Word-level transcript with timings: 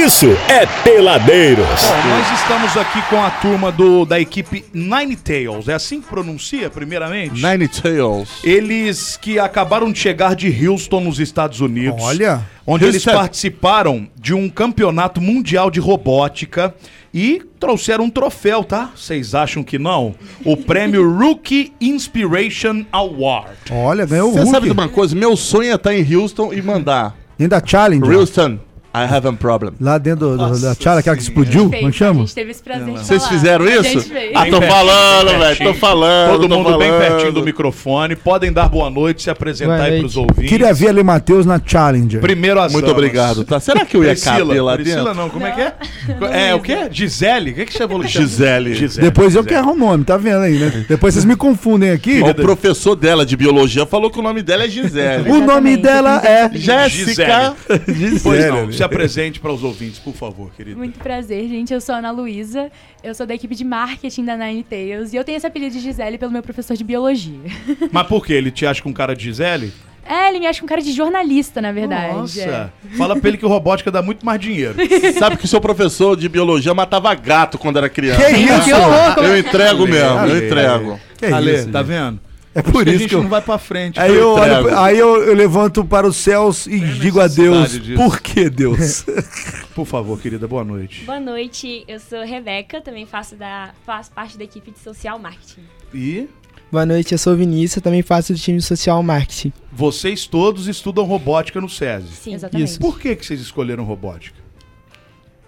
isso 0.00 0.28
é 0.48 0.64
Peladeiros. 0.82 1.66
Bom, 1.66 2.08
nós 2.08 2.40
estamos 2.40 2.74
aqui 2.74 3.02
com 3.10 3.22
a 3.22 3.30
turma 3.30 3.70
do, 3.70 4.06
da 4.06 4.18
equipe 4.18 4.64
Nine 4.72 5.14
Tails. 5.14 5.68
É 5.68 5.74
assim 5.74 6.00
que 6.00 6.08
pronuncia, 6.08 6.70
primeiramente? 6.70 7.34
Nine 7.34 7.68
Tails. 7.68 8.30
Eles 8.42 9.18
que 9.18 9.38
acabaram 9.38 9.92
de 9.92 9.98
chegar 9.98 10.34
de 10.34 10.66
Houston, 10.66 11.00
nos 11.00 11.20
Estados 11.20 11.60
Unidos. 11.60 12.02
Olha. 12.02 12.40
Onde 12.66 12.86
eles 12.86 13.06
Houston. 13.06 13.12
participaram 13.12 14.08
de 14.16 14.32
um 14.32 14.48
campeonato 14.48 15.20
mundial 15.20 15.70
de 15.70 15.80
robótica 15.80 16.74
e 17.12 17.42
trouxeram 17.58 18.04
um 18.04 18.10
troféu, 18.10 18.64
tá? 18.64 18.92
Vocês 18.96 19.34
acham 19.34 19.62
que 19.62 19.78
não? 19.78 20.14
O 20.46 20.56
prêmio 20.56 21.12
Rookie 21.14 21.74
Inspiration 21.78 22.86
Award. 22.90 23.50
Olha, 23.70 24.06
ganhou 24.06 24.30
o 24.30 24.32
Você 24.32 24.46
sabe 24.46 24.66
de 24.66 24.72
uma 24.72 24.88
coisa? 24.88 25.14
Meu 25.14 25.36
sonho 25.36 25.70
é 25.70 25.74
estar 25.74 25.94
em 25.94 26.16
Houston 26.16 26.54
e 26.54 26.62
mandar. 26.62 27.14
Dentro 27.36 27.60
da 27.60 27.66
Challenge. 27.66 28.14
Houston, 28.14 28.58
I 28.92 29.04
have 29.04 29.26
a 29.28 29.32
problem. 29.32 29.72
Lá 29.80 29.98
dentro 29.98 30.30
do- 30.30 30.36
do- 30.36 30.58
da 30.60 30.74
Challenge, 30.74 30.98
aquela 31.00 31.16
que 31.16 31.22
explodiu. 31.22 31.68
Fez, 31.70 31.80
Como 31.80 31.88
A 31.90 31.92
chama? 31.92 32.20
gente 32.20 32.34
teve 32.34 32.50
esse 32.50 32.60
prazer 32.62 32.86
de 32.86 32.92
Vocês 32.98 33.22
falar. 33.22 33.32
fizeram 33.34 33.64
A 33.64 33.70
isso? 33.70 34.12
Ah, 34.34 34.46
tô 34.46 34.58
Bem 34.60 34.68
falando, 34.68 35.38
velho. 35.38 35.56
Tô 35.58 35.74
falando. 35.74 36.30
Todo 36.32 36.48
tô 36.48 36.56
mundo 36.56 36.78
bem 36.78 36.88
falando. 36.90 37.08
pertinho 37.08 37.32
do 37.32 37.42
microfone. 37.44 38.16
Podem 38.16 38.52
dar 38.52 38.68
boa 38.68 38.90
noite, 38.90 39.22
se 39.22 39.30
apresentar 39.30 39.74
Boa 39.76 39.84
aí 39.84 39.90
noite. 39.90 40.00
pros 40.02 40.16
ouvintes. 40.16 40.48
Queria 40.48 40.74
ver 40.74 40.88
ali 40.88 41.02
Matheus 41.04 41.46
na 41.46 41.60
Challenger. 41.64 42.20
Primeiro 42.20 42.58
as 42.60 42.72
Muito 42.72 42.86
damas. 42.86 42.98
obrigado, 42.98 43.44
tá? 43.44 43.60
Será 43.60 43.84
que 43.84 43.96
eu 43.96 44.02
ia 44.02 44.16
caber 44.16 44.44
Priscila, 44.46 44.62
lá 44.64 44.74
Priscila 44.74 45.04
dentro? 45.04 45.14
não, 45.14 45.30
como 45.30 45.46
é 45.46 45.50
que 45.52 45.60
é? 45.60 46.48
É, 46.48 46.54
o 46.56 46.60
quê? 46.60 46.76
Gisele? 46.90 47.52
O 47.52 47.54
que, 47.54 47.66
que 47.66 47.72
você 47.72 47.86
falou? 47.86 48.04
Gisele. 48.04 48.70
Depois 49.00 49.36
eu 49.36 49.42
Gisele. 49.42 49.46
que 49.46 49.54
erro 49.54 49.72
o 49.72 49.76
nome, 49.76 50.02
tá 50.02 50.16
vendo 50.16 50.42
aí, 50.42 50.58
né? 50.58 50.84
Depois 50.90 51.14
vocês 51.14 51.24
me 51.24 51.36
confundem 51.36 51.90
aqui. 51.90 52.20
O 52.22 52.34
professor 52.34 52.96
dela 52.96 53.24
de 53.24 53.36
biologia 53.36 53.86
falou 53.86 54.10
que 54.10 54.18
o 54.18 54.22
nome 54.22 54.42
dela 54.42 54.64
é 54.64 54.68
Gisele. 54.68 55.30
O 55.30 55.38
nome 55.46 55.76
dela 55.76 56.20
é 56.24 56.50
Jéssica. 56.52 57.54
Não, 57.88 57.94
Gisele. 57.94 58.79
Se 58.80 58.84
apresente 58.84 59.38
para 59.38 59.52
os 59.52 59.62
ouvintes, 59.62 59.98
por 59.98 60.14
favor, 60.14 60.50
querido. 60.56 60.78
Muito 60.78 60.98
prazer, 60.98 61.46
gente. 61.48 61.72
Eu 61.72 61.80
sou 61.80 61.94
a 61.94 61.98
Ana 61.98 62.10
Luísa. 62.10 62.70
Eu 63.04 63.14
sou 63.14 63.26
da 63.26 63.34
equipe 63.34 63.54
de 63.54 63.62
marketing 63.64 64.24
da 64.24 64.36
Nine 64.36 64.62
Tails. 64.62 65.12
E 65.12 65.16
eu 65.16 65.24
tenho 65.24 65.36
esse 65.36 65.46
apelido 65.46 65.74
de 65.74 65.80
Gisele 65.80 66.16
pelo 66.16 66.32
meu 66.32 66.42
professor 66.42 66.74
de 66.74 66.82
biologia. 66.82 67.38
Mas 67.92 68.06
por 68.06 68.24
quê? 68.24 68.32
Ele 68.32 68.50
te 68.50 68.64
acha 68.64 68.82
com 68.82 68.92
cara 68.92 69.14
de 69.14 69.24
Gisele? 69.24 69.70
É, 70.02 70.28
ele 70.30 70.40
me 70.40 70.46
acha 70.46 70.64
um 70.64 70.66
cara 70.66 70.80
de 70.80 70.92
jornalista, 70.92 71.60
na 71.60 71.70
verdade. 71.70 72.14
Nossa. 72.14 72.40
é. 72.40 72.96
Fala 72.96 73.14
pra 73.14 73.28
ele 73.28 73.36
que 73.36 73.44
o 73.44 73.48
robótica 73.48 73.90
dá 73.90 74.00
muito 74.00 74.24
mais 74.24 74.40
dinheiro. 74.40 74.76
Sabe 75.18 75.36
que 75.36 75.44
o 75.44 75.48
seu 75.48 75.60
professor 75.60 76.16
de 76.16 76.26
biologia 76.28 76.72
matava 76.72 77.14
gato 77.14 77.58
quando 77.58 77.76
era 77.76 77.88
criança. 77.88 78.24
Que 78.24 78.36
isso? 78.38 78.64
Que 78.64 78.72
horror! 78.72 79.14
como 79.14 79.26
Eu 79.26 79.38
entrego 79.38 79.86
mesmo, 79.86 80.18
eu 80.26 80.46
entrego. 80.46 81.00
Que 81.18 81.26
Ale, 81.26 81.54
isso, 81.54 81.68
tá 81.68 81.82
vendo? 81.82 82.18
É 82.52 82.62
por 82.62 82.82
que 82.82 82.90
a 82.90 82.92
isso 82.92 82.98
gente 83.02 83.08
que 83.10 83.14
eu... 83.14 83.22
não 83.22 83.30
vai 83.30 83.40
pra 83.40 83.58
frente. 83.58 83.98
Aí 84.00 84.12
eu, 84.14 84.30
olho- 84.30 84.76
aí 84.78 84.98
eu, 84.98 85.22
eu 85.22 85.34
levanto 85.34 85.84
para 85.84 86.06
os 86.06 86.16
céus 86.16 86.66
e 86.66 86.80
digo 86.80 87.20
a 87.20 87.28
Deus, 87.28 87.80
disso. 87.80 87.94
por 87.94 88.20
que 88.20 88.50
Deus? 88.50 89.04
Por 89.74 89.86
favor, 89.86 90.20
querida, 90.20 90.46
boa 90.48 90.64
noite. 90.64 91.04
Boa 91.04 91.20
noite, 91.20 91.84
eu 91.86 91.98
sou 92.00 92.22
Rebeca, 92.24 92.80
também 92.80 93.06
faço, 93.06 93.36
da, 93.36 93.70
faço 93.86 94.10
parte 94.10 94.36
da 94.36 94.42
equipe 94.44 94.72
de 94.72 94.78
social 94.80 95.18
marketing. 95.18 95.62
E 95.94 96.28
Boa 96.72 96.84
noite, 96.84 97.12
eu 97.12 97.18
sou 97.18 97.32
o 97.32 97.36
Vinícius, 97.36 97.82
também 97.82 98.02
faço 98.02 98.32
do 98.32 98.38
time 98.38 98.58
de 98.58 98.64
social 98.64 99.02
marketing. 99.02 99.52
vocês 99.72 100.26
todos 100.26 100.66
estudam 100.68 101.04
robótica 101.04 101.60
no 101.60 101.68
SESI. 101.68 102.08
Sim. 102.08 102.34
Exatamente. 102.34 102.68
Isso. 102.68 102.80
Por 102.80 102.98
que, 102.98 103.14
que 103.16 103.24
vocês 103.24 103.40
escolheram 103.40 103.84
robótica? 103.84 104.36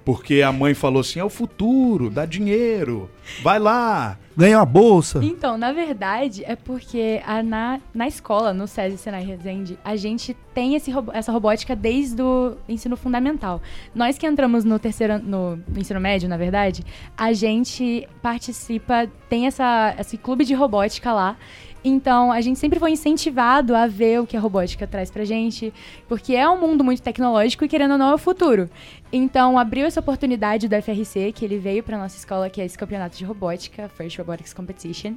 Porque 0.04 0.42
a 0.42 0.50
mãe 0.52 0.74
falou 0.74 1.00
assim: 1.00 1.20
é 1.20 1.24
o 1.24 1.28
futuro, 1.28 2.10
dá 2.10 2.24
dinheiro, 2.26 3.08
vai 3.42 3.58
lá. 3.58 4.18
Ganha 4.36 4.58
uma 4.58 4.64
bolsa. 4.66 5.20
Então, 5.22 5.58
na 5.58 5.72
verdade, 5.72 6.42
é 6.46 6.56
porque 6.56 7.20
a- 7.26 7.42
na, 7.42 7.80
na 7.94 8.08
escola, 8.08 8.52
no 8.54 8.66
SESI 8.66 8.96
Senai 8.98 9.24
Resende, 9.24 9.78
a 9.84 9.94
gente 9.96 10.34
tem 10.54 10.74
esse, 10.74 10.90
essa 11.12 11.30
robótica 11.32 11.76
desde 11.76 12.22
o 12.22 12.56
ensino 12.68 12.96
fundamental. 12.96 13.60
Nós 13.94 14.16
que 14.18 14.26
entramos 14.26 14.64
no 14.64 14.78
terceiro 14.78 15.18
no, 15.18 15.56
no 15.56 15.78
ensino 15.78 16.00
médio, 16.00 16.28
na 16.28 16.36
verdade, 16.36 16.84
a 17.16 17.32
gente 17.32 18.08
participa, 18.22 19.06
tem 19.28 19.46
essa, 19.46 19.94
esse 19.98 20.16
clube 20.16 20.44
de 20.44 20.54
robótica 20.54 21.12
lá. 21.12 21.36
Então, 21.84 22.30
a 22.30 22.40
gente 22.40 22.58
sempre 22.58 22.78
foi 22.78 22.92
incentivado 22.92 23.74
a 23.74 23.86
ver 23.86 24.20
o 24.20 24.26
que 24.26 24.36
a 24.36 24.40
robótica 24.40 24.86
traz 24.86 25.10
pra 25.10 25.24
gente, 25.24 25.72
porque 26.08 26.34
é 26.34 26.48
um 26.48 26.60
mundo 26.60 26.84
muito 26.84 27.02
tecnológico 27.02 27.64
e, 27.64 27.68
querendo 27.68 27.92
ou 27.92 27.98
não, 27.98 28.10
é 28.10 28.14
o 28.14 28.18
futuro. 28.18 28.70
Então, 29.12 29.58
abriu 29.58 29.84
essa 29.84 30.00
oportunidade 30.00 30.68
do 30.68 30.80
FRC, 30.80 31.32
que 31.32 31.44
ele 31.44 31.58
veio 31.58 31.82
pra 31.82 31.98
nossa 31.98 32.16
escola, 32.16 32.48
que 32.48 32.60
é 32.60 32.64
esse 32.64 32.78
campeonato 32.78 33.16
de 33.16 33.24
robótica, 33.24 33.88
First 33.88 34.16
Robotics 34.16 34.54
Competition. 34.54 35.14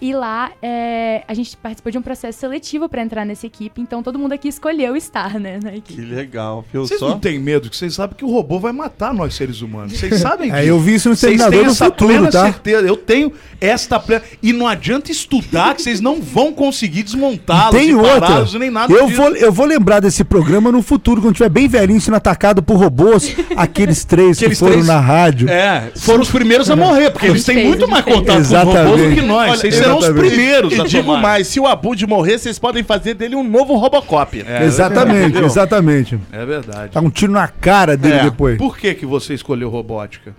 E 0.00 0.12
lá, 0.12 0.50
é, 0.62 1.22
a 1.26 1.32
gente 1.32 1.56
participou 1.56 1.90
de 1.90 1.96
um 1.98 2.02
processo 2.02 2.38
seletivo 2.38 2.88
pra 2.88 3.02
entrar 3.02 3.24
nessa 3.24 3.46
equipe, 3.46 3.80
então 3.80 4.02
todo 4.02 4.18
mundo 4.18 4.32
aqui 4.32 4.46
escolheu 4.48 4.94
estar, 4.94 5.40
né, 5.40 5.58
na 5.62 5.70
Que 5.70 5.78
equipe. 5.78 6.02
legal, 6.02 6.64
viu 6.70 6.86
Vocês 6.86 7.00
só? 7.00 7.08
não 7.08 7.18
têm 7.18 7.38
medo, 7.38 7.70
que 7.70 7.76
vocês 7.76 7.94
sabem 7.94 8.14
que 8.16 8.24
o 8.24 8.28
robô 8.30 8.58
vai 8.58 8.72
matar 8.72 9.14
nós 9.14 9.34
seres 9.34 9.62
humanos. 9.62 9.98
Vocês 9.98 10.16
sabem 10.20 10.52
É, 10.52 10.64
eu 10.68 10.78
vi 10.78 10.94
isso 10.96 11.08
no 11.08 11.16
têm 11.16 11.36
do 11.38 11.44
essa 11.44 11.86
Futuro, 11.86 12.08
plena 12.10 12.30
tá? 12.30 12.42
certeza. 12.44 12.86
Eu 12.86 12.96
tenho 12.96 13.32
esta 13.60 13.98
plena. 13.98 14.22
E 14.42 14.52
não 14.52 14.66
adianta 14.66 15.10
estudar, 15.10 15.74
que 15.74 15.80
vocês 15.82 16.00
não 16.00 16.20
vão 16.20 16.52
conseguir 16.52 17.02
desmontá-los, 17.02 17.74
Tem 17.80 17.90
e 17.90 17.94
outra. 17.94 18.44
nem 18.58 18.70
nada 18.70 18.92
Eu 18.92 19.06
disso. 19.06 19.16
vou, 19.20 19.30
eu 19.36 19.52
vou 19.52 19.64
lembrar 19.66 20.00
desse 20.00 20.24
programa 20.24 20.70
no 20.70 20.82
futuro, 20.82 21.22
quando 21.22 21.34
tiver 21.34 21.48
bem 21.48 21.68
velhinho, 21.68 22.00
sendo 22.00 22.16
atacado 22.16 22.62
por 22.62 22.76
robôs. 22.76 23.34
aqueles 23.56 24.04
três 24.04 24.36
Aqueles 24.36 24.58
que 24.58 24.60
foram 24.60 24.72
três- 24.74 24.86
na 24.86 25.00
rádio. 25.00 25.48
É, 25.48 25.90
foram 25.96 26.20
os 26.20 26.30
primeiros 26.30 26.68
a 26.70 26.76
morrer, 26.76 27.10
porque 27.10 27.26
eles 27.26 27.44
têm 27.44 27.66
muito 27.66 27.88
mais 27.88 28.04
contato 28.04 28.46
com 28.46 28.72
robôs 28.72 29.00
do 29.08 29.14
que 29.14 29.22
nós. 29.22 29.50
Olha, 29.50 29.56
Vocês 29.58 29.85
serão 29.86 29.98
os 29.98 30.08
primeiros 30.08 30.72
E 30.72 30.82
digo 30.84 31.04
tomar. 31.06 31.20
mais, 31.22 31.46
se 31.48 31.58
o 31.60 31.66
Abud 31.66 32.06
morrer, 32.06 32.38
vocês 32.38 32.58
podem 32.58 32.82
fazer 32.82 33.14
dele 33.14 33.34
um 33.36 33.42
novo 33.44 33.74
Robocop. 33.76 34.44
É, 34.46 34.64
exatamente, 34.64 35.28
entendeu? 35.30 35.46
exatamente. 35.46 36.18
É 36.32 36.44
verdade. 36.44 36.90
Dá 36.94 37.00
um 37.00 37.10
tiro 37.10 37.32
na 37.32 37.48
cara 37.48 37.96
dele 37.96 38.16
É. 38.16 38.24
depois. 38.24 38.58
Por 38.58 38.76
que, 38.78 38.94
que 38.94 39.06
você 39.06 39.34
escolheu 39.34 39.68
robótica? 39.68 40.34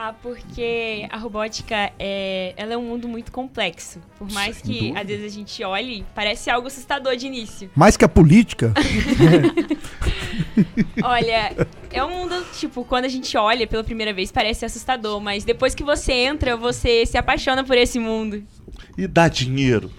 Ah, 0.00 0.14
porque 0.22 1.08
a 1.10 1.16
robótica 1.16 1.90
é, 1.98 2.54
ela 2.56 2.72
é 2.72 2.76
um 2.76 2.84
mundo 2.84 3.08
muito 3.08 3.32
complexo. 3.32 4.00
Por 4.16 4.30
mais 4.30 4.58
Sem 4.58 4.64
que 4.64 4.78
dúvida. 4.78 5.00
às 5.00 5.06
vezes 5.08 5.24
a 5.24 5.34
gente 5.34 5.64
olhe, 5.64 6.06
parece 6.14 6.48
algo 6.48 6.68
assustador 6.68 7.16
de 7.16 7.26
início. 7.26 7.68
Mais 7.74 7.96
que 7.96 8.04
a 8.04 8.08
política. 8.08 8.72
Olha, 11.02 11.66
é 11.90 12.04
um 12.04 12.10
mundo, 12.10 12.46
tipo, 12.56 12.84
quando 12.84 13.06
a 13.06 13.08
gente 13.08 13.36
olha 13.36 13.66
pela 13.66 13.82
primeira 13.82 14.12
vez, 14.12 14.30
parece 14.30 14.64
assustador, 14.64 15.20
mas 15.20 15.42
depois 15.42 15.74
que 15.74 15.82
você 15.82 16.12
entra, 16.12 16.56
você 16.56 17.04
se 17.04 17.18
apaixona 17.18 17.64
por 17.64 17.76
esse 17.76 17.98
mundo. 17.98 18.44
E 18.96 19.08
dá 19.08 19.26
dinheiro. 19.26 19.90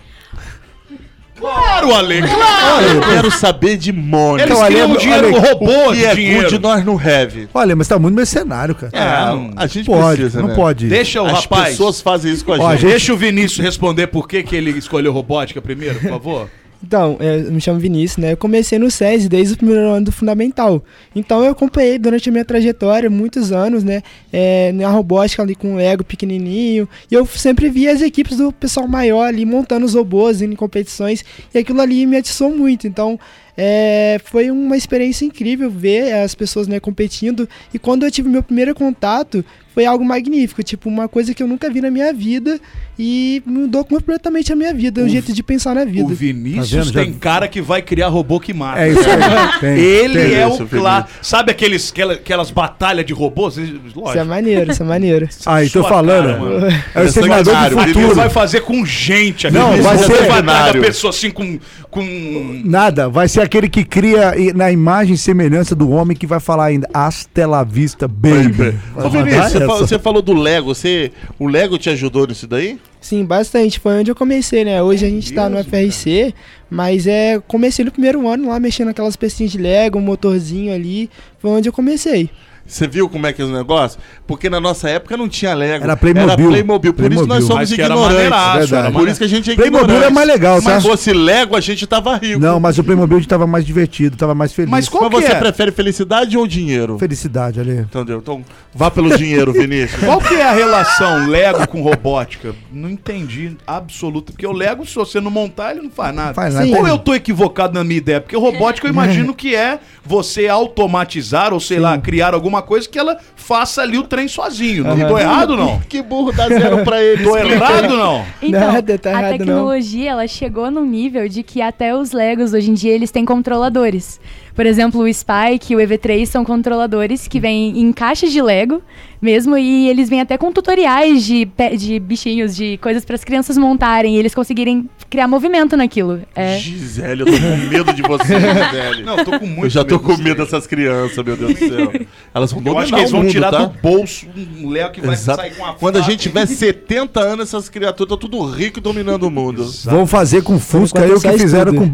Claro, 1.39 1.95
Ale, 1.95 2.21
claro! 2.21 2.85
Eu 2.95 3.01
quero 3.01 3.31
saber 3.31 3.77
de 3.77 3.91
money. 3.93 4.43
Eles 4.43 4.51
Então, 4.51 4.63
Ale, 4.63 4.75
criam 4.75 4.95
dinheiro, 4.97 5.27
Ale, 5.27 5.39
robô 5.49 5.89
o 5.89 5.91
que 5.91 5.97
de 5.99 6.05
é 6.05 6.15
dinheiro. 6.15 6.49
good 6.51 6.59
nós 6.59 6.85
não 6.85 6.95
have. 6.99 7.47
Olha, 7.53 7.75
mas 7.75 7.87
tá 7.87 7.97
muito 7.97 8.15
mercenário, 8.15 8.75
cara. 8.75 8.91
É, 8.93 9.25
não- 9.33 9.51
a 9.55 9.67
gente 9.67 9.85
pode, 9.85 10.17
precisa, 10.21 10.41
não 10.41 10.49
né? 10.49 10.55
pode. 10.55 10.87
Deixa 10.87 11.21
o 11.21 11.25
As 11.25 11.41
rapaz... 11.43 11.69
pessoas 11.69 12.01
fazem 12.01 12.31
isso 12.33 12.43
com 12.45 12.53
a 12.53 12.57
Ó, 12.59 12.71
gente- 12.75 12.85
Deixa 12.87 13.13
o 13.13 13.17
Vinícius 13.17 13.65
responder 13.65 14.07
por 14.07 14.27
que, 14.27 14.43
que 14.43 14.55
ele 14.55 14.71
escolheu 14.71 15.11
robótica 15.13 15.61
primeiro, 15.61 15.99
por 15.99 16.09
favor. 16.09 16.49
Então, 16.81 17.17
é, 17.19 17.41
eu 17.41 17.51
me 17.51 17.59
chamo 17.59 17.79
Vinícius, 17.79 18.17
né? 18.17 18.31
Eu 18.31 18.37
comecei 18.37 18.79
no 18.79 18.89
SESI 18.89 19.27
desde 19.27 19.53
o 19.53 19.57
primeiro 19.57 19.89
ano 19.89 20.05
do 20.05 20.11
Fundamental. 20.11 20.81
Então, 21.13 21.43
eu 21.43 21.51
acompanhei 21.51 21.99
durante 21.99 22.29
a 22.29 22.31
minha 22.31 22.45
trajetória 22.45 23.09
muitos 23.09 23.51
anos, 23.51 23.83
né? 23.83 24.01
É, 24.31 24.71
na 24.71 24.89
robótica 24.89 25.43
ali 25.43 25.55
com 25.55 25.73
o 25.73 25.75
Lego 25.75 26.05
pequenininho. 26.05 26.87
E 27.11 27.13
eu 27.13 27.25
sempre 27.25 27.69
via 27.69 27.91
as 27.91 28.01
equipes 28.01 28.37
do 28.37 28.51
pessoal 28.51 28.87
maior 28.87 29.23
ali 29.23 29.45
montando 29.45 29.85
os 29.85 29.93
robôs 29.93 30.41
indo 30.41 30.53
em 30.53 30.55
competições. 30.55 31.23
E 31.53 31.57
aquilo 31.57 31.81
ali 31.81 32.05
me 32.05 32.15
atiçou 32.15 32.49
muito. 32.55 32.87
Então, 32.87 33.19
é, 33.57 34.17
foi 34.23 34.49
uma 34.49 34.77
experiência 34.77 35.25
incrível 35.25 35.69
ver 35.69 36.13
as 36.13 36.33
pessoas 36.33 36.65
né, 36.65 36.79
competindo. 36.79 37.47
E 37.73 37.77
quando 37.77 38.05
eu 38.05 38.11
tive 38.11 38.29
meu 38.29 38.41
primeiro 38.41 38.73
contato, 38.73 39.43
foi 39.79 39.85
algo 39.85 40.03
magnífico. 40.03 40.61
Tipo, 40.61 40.89
uma 40.89 41.07
coisa 41.07 41.33
que 41.33 41.41
eu 41.41 41.47
nunca 41.47 41.69
vi 41.69 41.79
na 41.79 41.89
minha 41.89 42.11
vida. 42.11 42.59
E 43.01 43.41
mudou 43.45 43.85
completamente 43.85 44.51
a 44.51 44.57
minha 44.57 44.73
vida, 44.73 44.99
o, 45.01 45.05
O- 45.05 45.07
jeito 45.09 45.31
de 45.31 45.41
pensar 45.41 45.73
na 45.73 45.85
vida. 45.85 46.03
O 46.03 46.09
Vinícius 46.13 46.87
Tá? 46.87 46.93
Já- 46.93 47.01
tem 47.01 47.13
cara 47.13 47.47
que 47.47 47.61
vai 47.61 47.81
criar 47.81 48.09
robô 48.09 48.41
que 48.41 48.53
mata. 48.53 48.81
É 48.81 48.89
isso 48.89 48.99
aí. 48.99 49.19
Tem, 49.61 49.79
Ele 49.79 50.13
tem. 50.21 50.33
é 50.35 50.47
isso, 50.49 50.63
o 50.63 50.67
clá. 50.67 51.07
Sabe 51.21 51.49
aqueles, 51.51 51.91
aquela- 51.93 52.13
aquelas 52.15 52.51
batalhas 52.51 53.05
de 53.05 53.13
robôs? 53.13 53.55
Lógico. 53.57 54.09
Isso 54.09 54.17
é 54.17 54.23
maneiro, 54.25 54.69
isso 54.69 54.83
é 54.83 54.85
maneiro. 54.85 55.29
Aí, 55.45 55.69
tô 55.69 55.81
falando. 55.85 56.25
cara, 56.27 56.39
mano. 56.39 56.67
é 56.93 56.99
o 57.01 57.05
Exterminador 57.05 57.55
do 57.69 57.77
Futuro. 57.79 58.15
vai 58.15 58.29
fazer 58.29 58.61
com 58.61 58.85
gente 58.85 59.47
aqui. 59.47 59.55
Não, 59.57 59.81
vai 59.81 59.97
Você 59.97 60.03
ser- 60.17 60.27
vai 60.27 60.37
Cenário. 60.39 60.81
pessoa 60.81 61.11
assim 61.11 61.31
com. 61.31 61.57
com... 61.89 62.61
Nada, 62.65 63.07
vai 63.07 63.29
ser 63.29 63.39
aquele 63.41 63.69
que 63.69 63.85
cria 63.85 64.37
i- 64.37 64.51
na 64.51 64.69
imagem 64.73 65.15
e 65.15 65.17
semelhança 65.17 65.73
do 65.73 65.89
homem 65.89 66.17
que 66.17 66.27
vai 66.27 66.41
falar 66.41 66.65
ainda 66.65 66.89
Hasta 66.93 67.47
la 67.47 67.63
vista, 67.63 68.09
baby. 68.09 68.75
Ô, 68.95 69.07
Vai 69.09 69.23
Vinícius. 69.23 69.41
Falou, 69.69 69.87
você 69.87 69.99
falou 69.99 70.21
do 70.21 70.33
Lego. 70.33 70.73
Você, 70.73 71.11
o 71.37 71.47
Lego 71.47 71.77
te 71.77 71.89
ajudou 71.89 72.27
nisso 72.27 72.47
daí? 72.47 72.79
Sim, 73.01 73.23
bastante. 73.23 73.79
Foi 73.79 73.99
onde 73.99 74.11
eu 74.11 74.15
comecei, 74.15 74.65
né? 74.65 74.81
Hoje 74.83 75.05
a 75.05 75.09
gente 75.09 75.33
tá 75.33 75.49
no 75.49 75.63
FRC, 75.63 76.33
mas 76.69 77.07
é. 77.07 77.39
Comecei 77.47 77.85
no 77.85 77.91
primeiro 77.91 78.27
ano 78.27 78.49
lá, 78.49 78.59
mexendo 78.59 78.87
naquelas 78.87 79.15
pecinhas 79.15 79.51
de 79.51 79.57
Lego, 79.57 79.97
um 79.97 80.01
motorzinho 80.01 80.73
ali. 80.73 81.09
Foi 81.39 81.51
onde 81.51 81.69
eu 81.69 81.73
comecei. 81.73 82.29
Você 82.69 82.87
viu 82.87 83.09
como 83.09 83.25
é 83.25 83.33
que 83.33 83.41
é 83.41 83.45
o 83.45 83.49
negócio? 83.49 83.99
Porque 84.27 84.49
na 84.49 84.59
nossa 84.59 84.87
época 84.89 85.17
não 85.17 85.27
tinha 85.27 85.53
Lego. 85.55 85.83
Era 85.83 85.97
Playmobil. 85.97 86.29
Era 86.33 86.37
Playmobil. 86.37 86.93
Por 86.93 87.11
isso 87.11 87.25
nós 87.25 87.43
Playmobil. 87.45 87.47
somos 87.47 87.71
ignorantes. 87.71 88.71
era 88.71 88.91
Por 88.91 89.07
isso 89.07 89.17
que 89.19 89.25
a 89.25 89.27
gente 89.27 89.51
é 89.51 89.55
Playmobil 89.55 89.85
ignorante. 89.85 90.11
é 90.11 90.13
mais 90.13 90.27
legal, 90.27 90.61
tá? 90.61 90.79
Se 90.79 90.87
fosse 90.87 91.11
Lego, 91.11 91.55
a 91.55 91.59
gente 91.59 91.87
tava 91.87 92.15
rico. 92.15 92.39
Não, 92.39 92.59
mas 92.59 92.77
o 92.77 92.83
Playmobil 92.83 93.25
tava 93.25 93.47
mais 93.47 93.65
divertido, 93.65 94.15
tava 94.15 94.35
mais 94.35 94.53
feliz. 94.53 94.69
Mas 94.69 94.87
qual 94.87 95.09
Mas 95.09 95.21
que 95.21 95.25
você 95.27 95.31
é? 95.33 95.39
prefere 95.39 95.71
felicidade 95.71 96.37
ou 96.37 96.45
dinheiro? 96.45 96.97
Felicidade 96.99 97.59
ali. 97.59 97.79
Entendeu? 97.79 98.19
Então, 98.19 98.45
vá 98.73 98.91
pelo 98.91 99.17
dinheiro, 99.17 99.51
Vinícius. 99.51 99.99
Qual 100.05 100.19
que 100.19 100.35
é 100.35 100.43
a 100.43 100.51
relação 100.51 101.27
Lego 101.27 101.67
com 101.67 101.81
robótica? 101.81 102.53
Não 102.71 102.89
entendi 102.89 103.57
absoluta. 103.65 104.31
Porque 104.31 104.45
o 104.45 104.51
Lego, 104.51 104.85
se 104.85 104.95
você 104.95 105.19
não 105.19 105.31
montar, 105.31 105.71
ele 105.71 105.81
não 105.81 105.89
faz 105.89 106.15
nada. 106.15 106.33
Faz 106.33 106.53
nada. 106.53 106.67
Ou 106.67 106.87
eu 106.87 106.97
tô 106.97 107.13
equivocado 107.15 107.73
na 107.73 107.83
minha 107.83 107.97
ideia? 107.97 108.21
Porque 108.21 108.35
robótica 108.35 108.87
eu 108.87 108.91
imagino 108.91 109.33
que 109.33 109.55
é 109.55 109.79
você 110.05 110.47
automatizar 110.47 111.53
ou 111.53 111.59
sei 111.59 111.79
lá, 111.79 111.97
criar 111.97 112.33
alguma 112.33 112.58
coisa 112.61 112.87
que 112.87 112.97
ela 112.97 113.17
faça 113.35 113.81
ali 113.81 113.97
o 113.97 114.03
trem 114.03 114.27
sozinho. 114.27 114.83
Não 114.83 115.07
tô 115.07 115.17
errado, 115.17 115.55
não? 115.55 115.79
que 115.87 116.01
burro 116.01 116.31
dá 116.31 116.47
zero 116.47 116.83
pra 116.83 117.01
ele. 117.01 117.23
Tô 117.23 117.37
errado, 117.37 117.95
não? 117.95 118.25
Então, 118.41 118.73
Nada, 118.73 118.97
tá 118.97 119.09
a 119.09 119.13
errado, 119.13 119.31
não. 119.31 119.37
tecnologia, 119.37 120.11
ela 120.11 120.27
chegou 120.27 120.69
num 120.71 120.85
nível 120.85 121.27
de 121.27 121.43
que 121.43 121.61
até 121.61 121.95
os 121.95 122.11
Legos, 122.11 122.53
hoje 122.53 122.71
em 122.71 122.73
dia, 122.73 122.93
eles 122.93 123.11
têm 123.11 123.25
controladores. 123.25 124.19
Por 124.55 124.65
exemplo, 124.65 125.01
o 125.01 125.13
Spike 125.13 125.71
e 125.71 125.75
o 125.75 125.79
EV3 125.79 126.25
são 126.25 126.43
controladores 126.43 127.27
que 127.27 127.39
vêm 127.39 127.79
em 127.79 127.93
caixas 127.93 128.31
de 128.31 128.41
Lego 128.41 128.81
mesmo, 129.21 129.57
e 129.57 129.89
eles 129.89 130.09
vêm 130.09 130.21
até 130.21 130.37
com 130.37 130.51
tutoriais 130.51 131.25
de, 131.25 131.47
de 131.77 131.99
bichinhos, 131.99 132.55
de 132.55 132.77
coisas 132.77 133.03
para 133.03 133.15
as 133.15 133.23
crianças 133.23 133.57
montarem, 133.57 134.15
e 134.15 134.19
eles 134.19 134.33
conseguirem 134.33 134.89
criar 135.09 135.27
movimento 135.27 135.75
naquilo. 135.75 136.21
É. 136.35 136.57
Gisele, 136.57 137.21
eu 137.21 137.25
tô 137.25 137.31
com 137.33 137.57
medo 137.69 137.93
de 137.93 138.01
você, 138.01 138.39
Gisele. 138.39 139.03
Não, 139.03 139.17
eu 139.17 139.25
tô 139.25 139.39
com 139.39 139.45
muito 139.47 139.65
eu 139.65 139.69
já 139.69 139.83
tô 139.83 139.99
com 139.99 140.09
disso 140.11 140.23
medo 140.23 140.41
aí. 140.41 140.45
dessas 140.45 140.67
crianças, 140.67 141.23
meu 141.25 141.35
Deus 141.35 141.53
do 141.53 141.59
céu. 141.59 141.91
Elas 142.33 142.51
vão 142.51 142.59
Eu 142.61 142.65
dominar 142.65 142.83
acho 142.83 142.93
que 142.93 142.99
eles 142.99 143.09
o 143.09 143.13
vão 143.13 143.21
mundo, 143.23 143.31
tirar 143.31 143.51
tá? 143.51 143.65
do 143.65 143.81
bolso 143.81 144.27
um 144.57 144.69
Lego 144.69 144.91
que 144.93 145.01
vai 145.01 145.15
Exato. 145.15 145.41
sair 145.41 145.55
com 145.55 145.65
a 145.65 145.73
Quando 145.73 145.97
a 145.97 146.01
gente 146.01 146.19
tiver 146.21 146.45
70 146.45 147.19
anos, 147.19 147.47
essas 147.47 147.67
criaturas 147.69 148.13
estão 148.13 148.17
tudo 148.17 148.43
rico 148.49 148.79
e 148.79 148.81
dominando 148.81 149.23
o 149.23 149.31
mundo. 149.31 149.65
Vão 149.85 150.05
fazer 150.05 150.43
com 150.43 150.59
Fusca 150.59 151.01
aí 151.03 151.11
o 151.11 151.19
que 151.19 151.31
fizeram 151.37 151.73
tudo. 151.73 151.81
com 151.83 151.89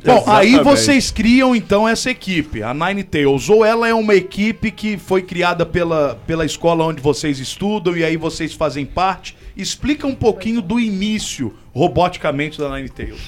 tá? 0.00 0.14
Bom, 0.14 0.24
aí 0.26 0.54
Exatamente. 0.54 0.62
vocês 0.64 1.10
criam 1.10 1.56
então 1.56 1.88
essa 1.88 2.10
equipe, 2.10 2.62
a 2.62 2.72
Nine 2.74 3.02
Tails. 3.02 3.48
Ou 3.48 3.64
ela 3.64 3.88
é 3.88 3.94
uma 3.94 4.14
equipe 4.14 4.70
que 4.70 4.96
foi 4.96 5.22
criada 5.22 5.64
pela, 5.64 6.18
pela 6.26 6.44
escola 6.44 6.59
onde 6.68 7.00
vocês 7.00 7.38
estudam 7.38 7.96
e 7.96 8.04
aí 8.04 8.16
vocês 8.16 8.52
fazem 8.52 8.84
parte. 8.86 9.36
Explica 9.56 10.06
um 10.06 10.14
pouquinho 10.14 10.60
do 10.60 10.78
início, 10.78 11.56
roboticamente, 11.74 12.58
da 12.58 12.74
Nine 12.74 12.88
Tails. 12.88 13.20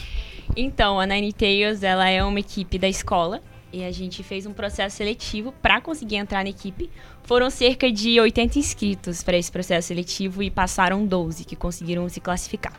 Então, 0.57 1.01
a 1.01 1.07
Nine 1.07 1.33
Tails, 1.33 1.83
ela 1.83 2.09
é 2.09 2.23
uma 2.23 2.41
equipe 2.41 2.79
da 2.79 2.89
escola 2.89 3.43
e 3.73 3.83
a 3.85 3.91
gente 3.91 4.23
fez 4.23 4.45
um 4.45 4.53
processo 4.53 4.97
seletivo 4.97 5.53
para 5.63 5.81
conseguir 5.81 6.17
entrar 6.17 6.45
na 6.45 6.51
equipe. 6.51 6.91
Foram 7.23 7.49
cerca 7.49 7.91
de 7.91 8.21
80 8.21 8.59
inscritos 8.59 9.23
para 9.23 9.37
esse 9.37 9.51
processo 9.51 9.89
seletivo 9.89 10.43
e 10.43 10.51
passaram 10.51 11.07
12 11.07 11.45
que 11.45 11.57
conseguiram 11.57 12.09
se 12.09 12.21
classificar. 12.21 12.79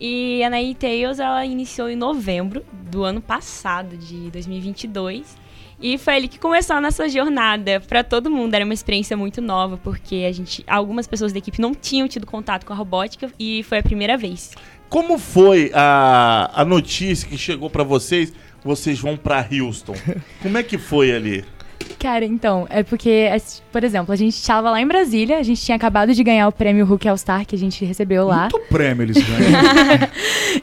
E 0.00 0.42
a 0.42 0.50
Nine 0.50 0.74
Tails, 0.74 1.18
ela 1.18 1.44
iniciou 1.44 1.88
em 1.88 1.96
novembro 1.96 2.64
do 2.72 3.04
ano 3.04 3.20
passado, 3.20 3.96
de 3.96 4.30
2022. 4.30 5.41
E 5.82 5.98
foi 5.98 6.14
ali 6.14 6.28
que 6.28 6.38
começou 6.38 6.76
a 6.76 6.80
nossa 6.80 7.08
jornada 7.08 7.80
para 7.80 8.04
todo 8.04 8.30
mundo. 8.30 8.54
Era 8.54 8.64
uma 8.64 8.72
experiência 8.72 9.16
muito 9.16 9.42
nova, 9.42 9.76
porque 9.76 10.24
a 10.28 10.32
gente, 10.32 10.64
algumas 10.68 11.08
pessoas 11.08 11.32
da 11.32 11.38
equipe 11.38 11.60
não 11.60 11.74
tinham 11.74 12.06
tido 12.06 12.24
contato 12.24 12.64
com 12.64 12.72
a 12.72 12.76
robótica 12.76 13.28
e 13.36 13.64
foi 13.64 13.78
a 13.78 13.82
primeira 13.82 14.16
vez. 14.16 14.52
Como 14.88 15.18
foi 15.18 15.72
a, 15.74 16.52
a 16.54 16.64
notícia 16.64 17.28
que 17.28 17.36
chegou 17.36 17.68
pra 17.68 17.82
vocês? 17.82 18.32
Vocês 18.62 19.00
vão 19.00 19.16
pra 19.16 19.44
Houston. 19.50 19.94
Como 20.40 20.56
é 20.56 20.62
que 20.62 20.78
foi 20.78 21.10
ali? 21.10 21.44
Cara, 21.98 22.24
então, 22.24 22.66
é 22.70 22.82
porque, 22.82 23.28
as- 23.32 23.62
por 23.72 23.84
exemplo, 23.84 24.12
a 24.12 24.16
gente 24.16 24.34
estava 24.34 24.70
lá 24.70 24.80
em 24.80 24.86
Brasília, 24.86 25.38
a 25.38 25.42
gente 25.42 25.60
tinha 25.62 25.76
acabado 25.76 26.12
de 26.14 26.22
ganhar 26.24 26.48
o 26.48 26.52
prêmio 26.52 26.84
Hulk 26.84 27.08
All 27.08 27.16
Star 27.16 27.46
que 27.46 27.54
a 27.54 27.58
gente 27.58 27.84
recebeu 27.84 28.26
lá. 28.26 28.48
Muito 28.52 28.60
prêmio 28.68 29.02
eles 29.04 29.16
ganham. 29.16 30.08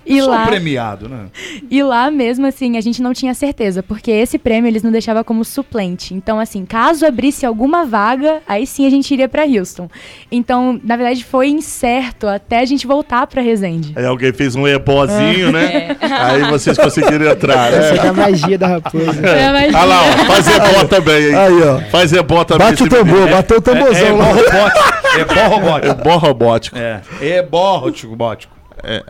E 0.05 0.19
Sou 0.21 0.29
lá, 0.29 0.45
premiado, 0.45 1.07
né? 1.09 1.25
e 1.69 1.81
lá 1.83 2.09
mesmo, 2.11 2.45
assim, 2.45 2.77
a 2.77 2.81
gente 2.81 3.01
não 3.01 3.13
tinha 3.13 3.33
certeza, 3.33 3.81
porque 3.83 4.09
esse 4.11 4.37
prêmio 4.37 4.67
eles 4.69 4.81
não 4.83 4.91
deixavam 4.91 5.23
como 5.23 5.43
suplente. 5.45 6.13
Então, 6.13 6.39
assim, 6.39 6.65
caso 6.65 7.05
abrisse 7.05 7.45
alguma 7.45 7.85
vaga, 7.85 8.39
aí 8.47 8.65
sim 8.67 8.85
a 8.85 8.89
gente 8.89 9.11
iria 9.13 9.27
pra 9.27 9.43
Houston. 9.45 9.89
Então, 10.31 10.79
na 10.83 10.95
verdade, 10.95 11.23
foi 11.23 11.47
incerto 11.49 12.27
até 12.27 12.59
a 12.59 12.65
gente 12.65 12.85
voltar 12.87 13.25
pra 13.27 13.41
Resende. 13.41 13.93
Aí 13.95 14.05
alguém 14.05 14.31
fez 14.33 14.55
um 14.55 14.67
ebózinho, 14.67 15.49
É. 15.49 15.51
né? 15.51 15.97
Aí 16.01 16.43
vocês 16.49 16.77
conseguiram 16.77 17.25
entrar. 17.27 17.71
Essa 17.73 17.93
né? 17.95 18.05
é 18.05 18.07
a 18.09 18.13
magia 18.13 18.57
da 18.57 18.67
raposa. 18.67 19.25
É, 19.27 19.51
mas- 19.51 19.73
Olha 19.75 19.83
lá, 19.85 20.01
ó, 20.01 20.25
faz 20.25 20.47
ebó 20.47 20.85
também, 20.87 21.18
hein? 21.19 21.35
Aí, 21.35 21.61
ó. 21.63 21.79
Faz 21.89 22.11
também. 22.45 22.67
Bate 22.67 22.83
o 22.83 22.89
tambor, 22.89 23.29
bateu 23.29 23.57
o 23.57 23.59
É 23.59 23.61
tamborzão 23.61 24.17
bó 24.17 24.23
lá. 24.23 24.25
robótico. 24.33 24.99
É 25.19 25.25
bó 25.25 25.47
robótico. 25.47 25.91
Ebó 26.01 26.17
robótico. 26.17 26.77
É, 26.77 27.01
é 27.21 27.41
bó 27.41 27.77
robótico. 27.77 28.55
É 28.83 29.03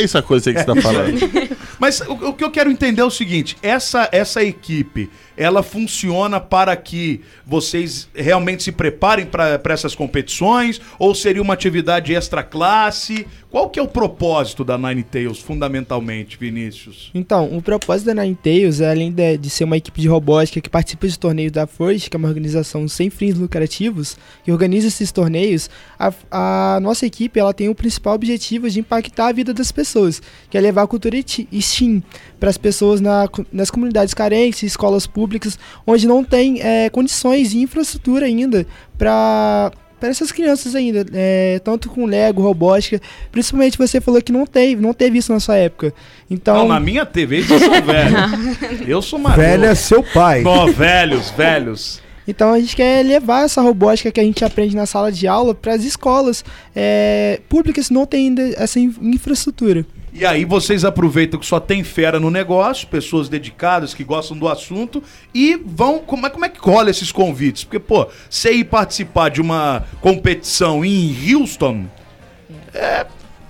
isso 0.00 0.18
a 0.18 0.22
coisa 0.22 0.52
que 0.52 0.58
você 0.58 0.64
tá 0.64 0.76
falando. 0.76 1.18
Mas 1.78 2.00
o, 2.00 2.12
o 2.12 2.34
que 2.34 2.42
eu 2.42 2.50
quero 2.50 2.70
entender 2.70 3.02
é 3.02 3.04
o 3.04 3.10
seguinte: 3.10 3.56
essa, 3.62 4.08
essa 4.12 4.42
equipe, 4.42 5.10
ela 5.36 5.62
funciona 5.62 6.40
para 6.40 6.74
que 6.76 7.20
vocês 7.46 8.08
realmente 8.14 8.62
se 8.62 8.72
preparem 8.72 9.26
para 9.26 9.60
essas 9.68 9.94
competições? 9.94 10.80
Ou 10.98 11.14
seria 11.14 11.42
uma 11.42 11.54
atividade 11.54 12.14
extra 12.14 12.42
classe? 12.42 13.26
Qual 13.56 13.70
que 13.70 13.78
é 13.78 13.82
o 13.82 13.88
propósito 13.88 14.62
da 14.62 14.76
Nine 14.76 15.02
Tails, 15.02 15.38
fundamentalmente, 15.38 16.36
Vinícius? 16.36 17.10
Então, 17.14 17.56
o 17.56 17.62
propósito 17.62 18.08
da 18.08 18.14
Ninetales, 18.14 18.82
é, 18.82 18.90
além 18.90 19.10
de, 19.10 19.38
de 19.38 19.48
ser 19.48 19.64
uma 19.64 19.78
equipe 19.78 19.98
de 19.98 20.08
robótica 20.08 20.60
que 20.60 20.68
participa 20.68 21.08
de 21.08 21.18
torneios 21.18 21.52
da 21.52 21.66
Forge, 21.66 22.10
que 22.10 22.16
é 22.16 22.18
uma 22.18 22.28
organização 22.28 22.86
sem 22.86 23.08
fins 23.08 23.38
lucrativos, 23.38 24.18
que 24.44 24.52
organiza 24.52 24.88
esses 24.88 25.10
torneios, 25.10 25.70
a, 25.98 26.12
a 26.30 26.80
nossa 26.80 27.06
equipe 27.06 27.40
ela 27.40 27.54
tem 27.54 27.70
o 27.70 27.74
principal 27.74 28.14
objetivo 28.14 28.68
de 28.68 28.80
impactar 28.80 29.28
a 29.28 29.32
vida 29.32 29.54
das 29.54 29.72
pessoas, 29.76 30.22
que 30.48 30.56
é 30.56 30.60
levar 30.60 30.82
a 30.82 30.86
cultura 30.86 31.16
STEAM 31.16 32.02
para 32.40 32.48
as 32.48 32.56
pessoas 32.56 33.00
na 33.00 33.28
nas 33.52 33.70
comunidades 33.70 34.14
carentes, 34.14 34.62
escolas 34.62 35.06
públicas, 35.06 35.58
onde 35.86 36.06
não 36.06 36.24
tem 36.24 36.60
é, 36.62 36.88
condições 36.90 37.52
e 37.52 37.58
infraestrutura 37.58 38.26
ainda 38.26 38.66
para 38.96 39.70
para 39.98 40.10
essas 40.10 40.30
crianças 40.30 40.74
ainda, 40.74 41.06
é, 41.14 41.58
tanto 41.64 41.88
com 41.88 42.04
Lego, 42.04 42.42
robótica, 42.42 43.00
principalmente 43.32 43.78
você 43.78 43.98
falou 43.98 44.20
que 44.20 44.30
não 44.30 44.46
teve, 44.46 44.80
não 44.80 44.92
teve 44.92 45.16
isso 45.18 45.32
na 45.32 45.40
sua 45.40 45.56
época. 45.56 45.92
Então, 46.30 46.54
Não, 46.54 46.68
na 46.68 46.78
minha 46.78 47.06
TV 47.06 47.42
vocês 47.42 47.62
são 47.62 47.82
velhos. 47.82 48.86
Eu 48.86 49.00
sou 49.00 49.18
mais 49.18 49.36
Velho 49.36 49.64
é 49.64 49.74
seu 49.74 50.02
pai. 50.02 50.42
Ó, 50.44 50.66
velhos, 50.66 51.30
velhos. 51.30 52.02
Então 52.26 52.52
a 52.52 52.60
gente 52.60 52.74
quer 52.76 53.04
levar 53.04 53.44
essa 53.44 53.60
robótica 53.62 54.10
que 54.10 54.20
a 54.20 54.24
gente 54.24 54.44
aprende 54.44 54.74
na 54.76 54.86
sala 54.86 55.10
de 55.12 55.26
aula 55.28 55.54
para 55.54 55.74
as 55.74 55.84
escolas 55.84 56.44
é, 56.74 57.40
públicas 57.48 57.88
que 57.88 57.94
não 57.94 58.06
tem 58.06 58.28
ainda 58.28 58.42
essa 58.56 58.78
in- 58.80 58.94
infraestrutura. 59.00 59.84
E 60.12 60.24
aí 60.24 60.46
vocês 60.46 60.82
aproveitam 60.82 61.38
que 61.38 61.44
só 61.44 61.60
tem 61.60 61.84
fera 61.84 62.18
no 62.18 62.30
negócio, 62.30 62.88
pessoas 62.88 63.28
dedicadas 63.28 63.92
que 63.92 64.02
gostam 64.02 64.34
do 64.36 64.48
assunto 64.48 65.02
e 65.34 65.56
vão. 65.62 65.98
Como 65.98 66.26
é, 66.26 66.30
como 66.30 66.44
é 66.46 66.48
que 66.48 66.58
rola 66.58 66.88
esses 66.88 67.12
convites? 67.12 67.64
Porque, 67.64 67.78
pô, 67.78 68.06
você 68.30 68.50
ir 68.50 68.64
participar 68.64 69.28
de 69.28 69.42
uma 69.42 69.84
competição 70.00 70.82
em 70.82 71.14
Houston, 71.34 71.84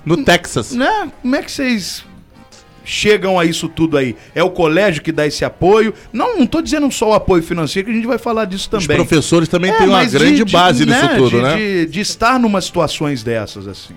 No 0.05 0.25
Texas. 0.25 0.73
né? 0.73 1.11
Como 1.23 1.37
é 1.37 1.43
que 1.43 1.53
vocês 1.53 2.05
chegam 2.87 3.39
a 3.39 3.45
isso 3.45 3.69
tudo 3.69 3.99
aí? 3.99 4.17
É 4.35 4.43
o 4.43 4.49
colégio 4.51 5.03
que 5.03 5.13
dá 5.13 5.27
esse 5.27 5.45
apoio? 5.45 5.93
Não, 6.13 6.39
não 6.39 6.47
tô 6.47 6.63
dizendo 6.63 6.91
só 6.91 7.11
o 7.11 7.13
apoio 7.13 7.43
financeiro, 7.43 7.87
que 7.87 7.93
a 7.93 7.97
gente 7.97 8.07
vai 8.07 8.17
falar 8.19 8.45
disso 8.47 8.71
Os 8.73 8.87
também. 8.87 8.97
professores 8.97 9.49
também 9.49 9.71
É, 9.73 9.77
têm 9.77 9.89
uma 9.89 9.99
mas 9.99 10.13
de- 10.13 10.19
grande 10.19 10.45
de- 10.45 10.53
base 10.53 10.87
nisso 10.87 11.05
né, 11.05 11.15
tudo, 11.17 11.31
de, 11.31 11.43
né? 11.43 11.57
De, 11.57 11.87
de 11.87 12.01
estar 12.01 12.39
numa 12.39 12.61
situações 12.61 13.23
dessas, 13.23 13.67
assim. 13.69 13.95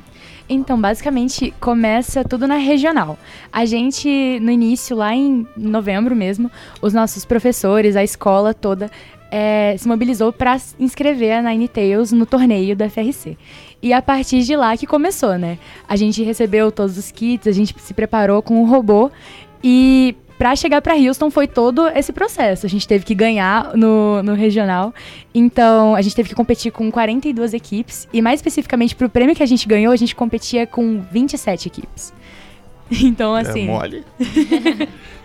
Então, 0.52 0.82
basicamente, 0.82 1.54
começa 1.60 2.24
tudo 2.24 2.48
na 2.48 2.56
regional. 2.56 3.20
A 3.54 3.66
gente, 3.66 4.40
no 4.42 4.50
início, 4.50 4.96
lá 4.98 5.14
em 5.14 5.46
novembro 5.56 6.16
mesmo, 6.16 6.50
os 6.82 6.92
nossos 6.92 7.24
professores, 7.24 7.96
a 7.96 8.04
escola 8.04 8.52
toda, 8.52 8.90
eh, 9.32 9.76
se 9.78 9.88
mobilizou 9.88 10.32
para 10.34 10.58
inscrever 10.80 11.34
a 11.34 11.42
Nine 11.42 11.68
Tails 11.68 12.12
no 12.12 12.26
torneio 12.26 12.76
da 12.76 12.90
FRC. 12.90 13.38
E 13.82 13.94
a 13.94 14.02
partir 14.02 14.42
de 14.44 14.56
lá 14.56 14.76
que 14.76 14.86
começou, 14.86 15.38
né? 15.38 15.58
A 15.88 15.96
gente 15.96 16.22
recebeu 16.24 16.72
todos 16.72 16.98
os 16.98 17.12
kits, 17.12 17.48
a 17.48 17.52
gente 17.52 17.74
se 17.80 17.94
preparou 17.94 18.42
com 18.42 18.62
o 18.62 18.66
robô 18.66 19.10
e 19.64 20.16
para 20.38 20.56
chegar 20.56 20.82
para 20.82 20.96
Houston 20.96 21.30
foi 21.30 21.48
todo 21.48 21.88
esse 21.90 22.14
processo. 22.14 22.66
A 22.66 22.70
gente 22.70 22.88
teve 22.88 23.04
que 23.04 23.14
ganhar 23.14 23.76
no, 23.76 24.24
no 24.24 24.34
regional. 24.36 24.94
Então, 25.36 25.96
a 25.96 26.02
gente 26.02 26.16
teve 26.16 26.30
que 26.30 26.36
competir 26.36 26.72
com 26.72 26.90
42 26.90 27.54
equipes. 27.54 28.08
E 28.14 28.22
mais 28.22 28.40
especificamente 28.40 28.96
pro 28.96 29.10
prêmio 29.10 29.36
que 29.36 29.44
a 29.44 29.46
gente 29.46 29.68
ganhou, 29.68 29.92
a 29.92 29.98
gente 29.98 30.16
competia 30.16 30.66
com 30.66 31.02
27 31.12 31.68
equipes. 31.68 32.14
Então, 33.04 33.36
assim. 33.36 33.66
É 33.66 33.72
mole. 33.72 34.04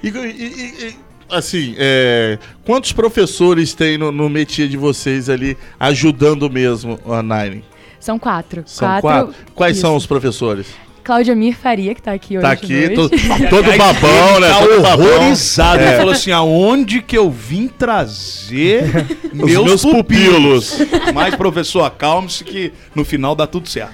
e- 0.02 0.08
e- 0.08 0.88
e, 0.88 0.96
assim, 1.30 1.74
é, 1.78 2.38
quantos 2.64 2.92
professores 2.92 3.74
tem 3.74 3.96
no, 3.98 4.10
no 4.12 4.28
métier 4.28 4.68
de 4.68 4.76
vocês 4.76 5.28
ali 5.28 5.56
ajudando 5.78 6.48
mesmo 6.50 6.98
a 7.06 7.22
Nine? 7.22 7.64
São 8.00 8.18
quatro. 8.18 8.62
São 8.66 9.00
quatro. 9.00 9.34
Quais 9.54 9.76
isso. 9.76 9.80
são 9.86 9.96
os 9.96 10.06
professores? 10.06 10.66
Cláudia 11.02 11.34
Mir 11.34 11.54
Faria, 11.54 11.94
que 11.94 12.00
tá 12.00 12.12
aqui 12.12 12.38
hoje. 12.38 12.42
Tá 12.46 12.52
aqui, 12.52 12.88
noite. 12.88 12.94
to- 12.96 13.08
todo 13.50 13.76
babão, 13.76 14.40
né? 14.40 14.48
Tá 14.48 14.58
Todo 14.60 14.82
babão. 14.82 15.06
horrorizado. 15.06 15.82
É. 15.82 15.88
Ele 15.88 15.96
falou 15.98 16.12
assim: 16.12 16.30
aonde 16.30 17.02
que 17.02 17.16
eu 17.16 17.30
vim 17.30 17.68
trazer 17.68 18.84
meus, 19.32 19.64
meus 19.64 19.82
pupilos? 19.82 20.70
pupilos. 20.70 21.12
Mas, 21.14 21.34
professor, 21.34 21.82
acalme-se 21.84 22.42
que 22.42 22.72
no 22.94 23.04
final 23.04 23.34
dá 23.34 23.46
tudo 23.46 23.68
certo. 23.68 23.92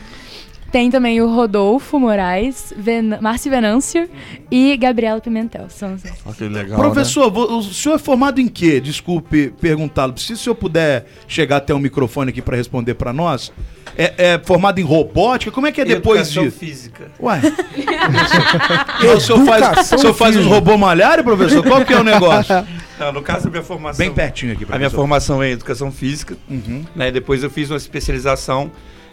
Tem 0.72 0.88
também 0.90 1.20
o 1.20 1.28
Rodolfo 1.34 1.98
Moraes, 1.98 2.72
Ven 2.76 3.18
Márcio 3.20 3.50
Venâncio 3.50 4.08
e 4.50 4.76
Gabriela 4.76 5.20
Pimentel. 5.20 5.66
São 5.68 5.94
os- 5.94 6.02
Olha 6.24 6.34
que 6.34 6.44
legal, 6.44 6.78
Professor, 6.78 7.28
vo- 7.30 7.58
o 7.58 7.62
senhor 7.62 7.96
é 7.96 7.98
formado 7.98 8.40
em 8.40 8.46
quê? 8.46 8.80
Desculpe 8.80 9.52
perguntá-lo. 9.60 10.16
Se 10.16 10.32
o 10.32 10.36
senhor 10.36 10.54
puder 10.54 11.06
chegar 11.26 11.56
até 11.56 11.74
o 11.74 11.78
microfone 11.80 12.30
aqui 12.30 12.40
para 12.40 12.56
responder 12.56 12.94
para 12.94 13.12
nós. 13.12 13.52
É, 13.98 14.34
é 14.34 14.38
formado 14.38 14.78
em 14.78 14.84
robótica? 14.84 15.50
Como 15.50 15.66
é 15.66 15.72
que 15.72 15.80
é 15.80 15.84
depois 15.84 16.20
Educação 16.20 16.44
disso? 16.44 16.58
física. 16.58 17.10
Ué. 17.20 17.40
o 19.16 19.20
senhor 19.20 19.44
faz, 19.44 19.92
o 19.92 19.98
senhor 19.98 20.14
faz 20.14 20.36
os 20.36 20.46
robôs 20.46 20.78
malharem, 20.78 21.24
professor? 21.24 21.62
Qual 21.66 21.84
que 21.84 21.92
é 21.92 21.98
o 21.98 22.04
negócio? 22.04 22.54
Não, 23.00 23.12
no 23.12 23.22
caso, 23.22 23.48
a 23.48 23.50
minha 23.50 23.62
formação. 23.62 23.98
Bem 24.04 24.14
pertinho 24.14 24.52
aqui, 24.52 24.62
A 24.64 24.66
minha 24.66 24.78
professor. 24.80 24.96
formação 24.96 25.42
é 25.42 25.48
em 25.48 25.52
educação 25.52 25.90
física. 25.90 26.36
Uhum. 26.48 26.84
Né? 26.94 27.10
Depois 27.10 27.42
eu 27.42 27.50
fiz 27.50 27.70
uma 27.70 27.78
especialização 27.78 28.70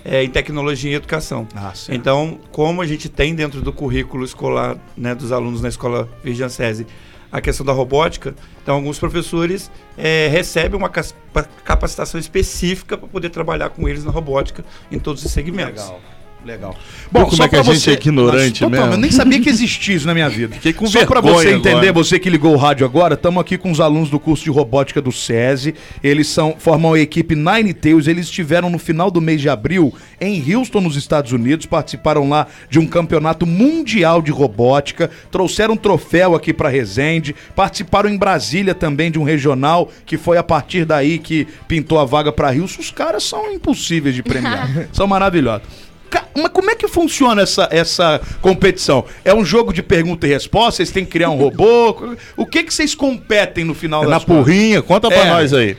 eh, 0.07 0.23
em 0.23 0.29
tecnologia 0.29 0.91
e 0.91 0.95
educação. 0.95 1.45
Ah. 1.53 1.73
Então, 1.89 2.39
como 2.49 2.81
a 2.81 2.87
gente 2.87 3.09
tem 3.09 3.35
dentro 3.35 3.61
do 3.61 3.73
currículo 3.73 4.23
escolar 4.23 4.77
né, 4.95 5.13
dos 5.13 5.33
alunos 5.33 5.61
na 5.61 5.67
escola 5.67 6.09
Virgem 6.23 6.47
César 6.47 6.85
a 7.29 7.41
questão 7.41 7.65
da 7.65 7.73
robótica, 7.73 8.33
então 8.63 8.75
alguns 8.75 8.97
professores 8.97 9.69
eh, 9.97 10.29
recebem 10.31 10.79
uma 10.79 10.89
capacitação 10.89 12.17
específica 12.17 12.97
para 12.97 13.05
poder 13.05 13.29
trabalhar 13.29 13.69
com 13.69 13.87
eles 13.87 14.05
na 14.05 14.11
robótica 14.11 14.63
em 14.89 14.97
todos 14.97 15.25
os 15.25 15.31
segmentos. 15.31 15.83
Legal. 15.83 16.01
Legal. 16.47 16.77
Viu 17.11 17.25
como 17.25 17.43
é 17.43 17.49
que 17.49 17.49
pra 17.49 17.59
a 17.59 17.75
gente 17.75 17.89
é 17.89 17.93
ignorante 17.93 18.61
Nossa, 18.61 18.75
mesmo? 18.75 18.93
Eu 18.93 18.97
nem 18.97 19.11
sabia 19.11 19.41
que 19.41 19.49
existia 19.49 19.97
isso 19.97 20.07
na 20.07 20.13
minha 20.13 20.29
vida. 20.29 20.55
Fiquei 20.55 20.71
com 20.71 20.87
Só 20.87 21.05
pra 21.05 21.19
vergonha 21.19 21.43
você 21.43 21.53
entender, 21.53 21.89
agora. 21.89 21.93
você 21.93 22.17
que 22.17 22.29
ligou 22.29 22.53
o 22.53 22.57
rádio 22.57 22.85
agora, 22.85 23.15
estamos 23.15 23.41
aqui 23.41 23.57
com 23.57 23.69
os 23.69 23.81
alunos 23.81 24.09
do 24.09 24.17
curso 24.17 24.45
de 24.45 24.49
robótica 24.49 25.01
do 25.01 25.11
SESI. 25.11 25.75
Eles 26.01 26.27
são 26.27 26.55
formam 26.57 26.93
a 26.93 26.99
equipe 26.99 27.35
Nine 27.35 27.73
Tails. 27.73 28.07
Eles 28.07 28.27
estiveram 28.27 28.69
no 28.69 28.79
final 28.79 29.11
do 29.11 29.19
mês 29.19 29.41
de 29.41 29.49
abril 29.49 29.93
em 30.21 30.41
Houston, 30.55 30.79
nos 30.79 30.95
Estados 30.95 31.33
Unidos. 31.33 31.65
Participaram 31.65 32.29
lá 32.29 32.47
de 32.69 32.79
um 32.79 32.87
campeonato 32.87 33.45
mundial 33.45 34.21
de 34.21 34.31
robótica. 34.31 35.11
Trouxeram 35.29 35.73
um 35.73 35.77
troféu 35.77 36.33
aqui 36.33 36.53
pra 36.53 36.69
Resende. 36.69 37.35
Participaram 37.57 38.09
em 38.09 38.17
Brasília 38.17 38.73
também 38.73 39.11
de 39.11 39.19
um 39.19 39.23
regional, 39.23 39.91
que 40.05 40.17
foi 40.17 40.37
a 40.37 40.43
partir 40.43 40.85
daí 40.85 41.19
que 41.19 41.45
pintou 41.67 41.99
a 41.99 42.05
vaga 42.05 42.31
pra 42.31 42.51
Houston. 42.51 42.81
Os 42.81 42.89
caras 42.89 43.25
são 43.25 43.51
impossíveis 43.51 44.15
de 44.15 44.23
premiar. 44.23 44.87
são 44.93 45.05
maravilhosos. 45.05 45.86
Mas 46.35 46.51
como 46.51 46.69
é 46.69 46.75
que 46.75 46.87
funciona 46.87 47.41
essa, 47.41 47.67
essa 47.71 48.21
competição? 48.41 49.03
É 49.25 49.33
um 49.33 49.43
jogo 49.43 49.73
de 49.73 49.81
pergunta 49.81 50.27
e 50.27 50.29
resposta? 50.29 50.77
Vocês 50.77 50.91
têm 50.91 51.03
que 51.03 51.11
criar 51.11 51.29
um 51.29 51.37
robô? 51.37 52.15
O 52.35 52.45
que 52.45 52.63
que 52.63 52.73
vocês 52.73 52.93
competem 52.93 53.63
no 53.65 53.73
final 53.73 54.03
É 54.03 54.07
na 54.07 54.19
porrinha, 54.19 54.81
conta 54.81 55.07
pra 55.07 55.25
É. 55.25 55.29
nós 55.29 55.53
aí. 55.53 55.75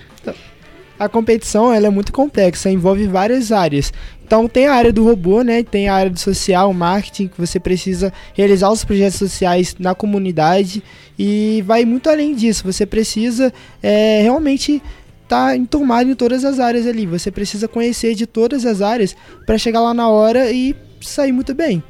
A 0.98 1.08
competição 1.08 1.72
ela 1.72 1.86
é 1.86 1.90
muito 1.90 2.12
complexa, 2.12 2.68
envolve 2.68 3.06
várias 3.06 3.52
áreas. 3.52 3.92
Então 4.26 4.48
tem 4.48 4.66
a 4.66 4.74
área 4.74 4.92
do 4.92 5.04
robô, 5.04 5.42
né? 5.42 5.62
Tem 5.62 5.88
a 5.88 5.94
área 5.94 6.10
do 6.10 6.18
social, 6.18 6.72
marketing, 6.74 7.28
que 7.28 7.40
você 7.40 7.60
precisa 7.60 8.12
realizar 8.34 8.68
os 8.70 8.84
projetos 8.84 9.16
sociais 9.16 9.76
na 9.78 9.94
comunidade 9.94 10.82
e 11.16 11.62
vai 11.64 11.84
muito 11.84 12.10
além 12.10 12.34
disso. 12.34 12.64
Você 12.64 12.84
precisa 12.84 13.52
é, 13.80 14.22
realmente 14.22 14.82
estar 15.28 15.54
enturmado 15.54 16.10
em 16.10 16.14
todas 16.14 16.42
as 16.44 16.58
áreas 16.58 16.86
ali. 16.86 17.06
Você 17.06 17.30
precisa 17.30 17.68
conhecer 17.68 18.14
de 18.14 18.26
todas 18.26 18.64
as 18.64 18.80
áreas 18.80 19.14
para 19.46 19.58
chegar 19.58 19.80
lá 19.80 19.92
na 19.92 20.08
hora 20.08 20.50
e 20.50 20.74
sair 21.02 21.32
muito 21.32 21.54
bem. 21.54 21.82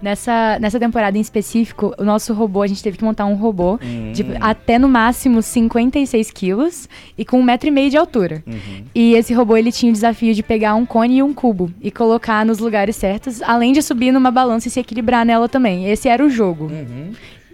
Nessa, 0.00 0.58
nessa 0.58 0.80
temporada 0.80 1.18
em 1.18 1.20
específico, 1.20 1.94
o 1.98 2.04
nosso 2.04 2.32
robô, 2.32 2.62
a 2.62 2.66
gente 2.66 2.82
teve 2.82 2.96
que 2.96 3.04
montar 3.04 3.26
um 3.26 3.34
robô 3.34 3.78
Hum. 3.82 4.12
de 4.12 4.24
até 4.40 4.78
no 4.78 4.88
máximo 4.88 5.42
56 5.42 6.30
quilos 6.30 6.88
e 7.18 7.24
com 7.24 7.38
um 7.38 7.42
metro 7.42 7.68
e 7.68 7.70
meio 7.70 7.90
de 7.90 7.98
altura. 7.98 8.42
Uhum. 8.46 8.84
E 8.94 9.12
esse 9.12 9.34
robô, 9.34 9.58
ele 9.58 9.70
tinha 9.70 9.90
o 9.90 9.92
desafio 9.92 10.32
de 10.34 10.42
pegar 10.42 10.74
um 10.74 10.86
cone 10.86 11.18
e 11.18 11.22
um 11.22 11.34
cubo 11.34 11.70
e 11.82 11.90
colocar 11.90 12.46
nos 12.46 12.58
lugares 12.60 12.96
certos, 12.96 13.42
além 13.42 13.74
de 13.74 13.82
subir 13.82 14.10
numa 14.10 14.30
balança 14.30 14.68
e 14.68 14.70
se 14.70 14.80
equilibrar 14.80 15.26
nela 15.26 15.50
também. 15.50 15.90
Esse 15.90 16.08
era 16.08 16.24
o 16.24 16.30
jogo. 16.30 16.70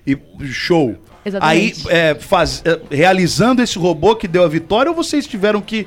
E 0.07 0.17
show. 0.47 0.95
Aí, 1.41 1.69
Exatamente. 1.71 1.85
é, 1.91 2.15
faz- 2.15 2.63
é, 2.65 2.81
realizando 2.95 3.63
esse 3.63 3.79
robô 3.79 4.15
que 4.17 4.29
deu 4.29 4.45
a 4.45 4.49
vitória, 4.49 4.91
ou 4.91 4.97
vocês 4.97 5.27
tiveram 5.27 5.61
que. 5.61 5.87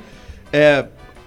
é, 0.52 0.86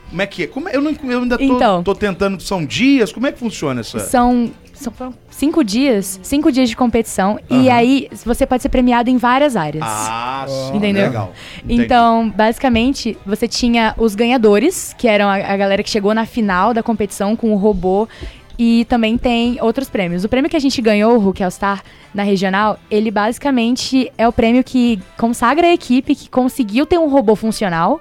como 0.09 0.21
é 0.21 0.27
que 0.27 0.43
é? 0.43 0.47
Como 0.47 0.69
é- 0.69 0.75
eu, 0.75 0.81
não- 0.81 0.95
eu 1.03 1.19
ainda 1.21 1.37
tô, 1.37 1.43
Então. 1.43 1.83
tô 1.83 1.95
tentando. 1.95 2.39
São 2.41 2.63
dias? 2.65 3.11
Como 3.11 3.25
é 3.25 3.31
que 3.31 3.39
funciona 3.39 3.81
essa. 3.81 3.97
São, 3.99 4.51
são 4.73 4.93
cinco 5.31 5.63
dias, 5.63 6.19
cinco 6.21 6.51
dias 6.51 6.69
de 6.69 6.75
competição. 6.75 7.39
E 7.49 7.67
aí 7.69 8.07
você 8.23 8.45
pode 8.45 8.61
ser 8.61 8.69
premiado 8.69 9.09
em 9.09 9.17
várias 9.17 9.55
áreas. 9.55 9.83
Ah, 9.87 10.45
sim. 10.47 10.77
Entendeu? 10.77 11.05
Legal. 11.07 11.33
Entendi. 11.63 11.81
Então, 11.83 12.29
basicamente, 12.29 13.17
você 13.25 13.47
tinha 13.47 13.95
os 13.97 14.13
ganhadores, 14.13 14.93
que 14.97 15.07
eram 15.07 15.27
a, 15.29 15.35
a 15.35 15.57
galera 15.57 15.81
que 15.81 15.89
chegou 15.89 16.13
na 16.13 16.25
final 16.27 16.73
da 16.75 16.83
competição 16.83 17.35
com 17.35 17.51
o 17.51 17.55
robô. 17.55 18.07
E 18.57 18.85
também 18.85 19.17
tem 19.17 19.57
outros 19.61 19.89
prêmios. 19.89 20.23
O 20.23 20.29
prêmio 20.29 20.49
que 20.49 20.55
a 20.55 20.59
gente 20.59 20.79
ganhou, 20.81 21.15
o 21.15 21.19
Hulk 21.19 21.43
All 21.43 21.49
Star, 21.49 21.83
na 22.13 22.21
regional, 22.21 22.77
ele 22.91 23.09
basicamente 23.09 24.11
é 24.15 24.27
o 24.27 24.31
prêmio 24.31 24.63
que 24.63 25.01
consagra 25.17 25.65
a 25.65 25.73
equipe 25.73 26.13
que 26.13 26.29
conseguiu 26.29 26.85
ter 26.85 26.99
um 26.99 27.09
robô 27.09 27.35
funcional. 27.35 27.99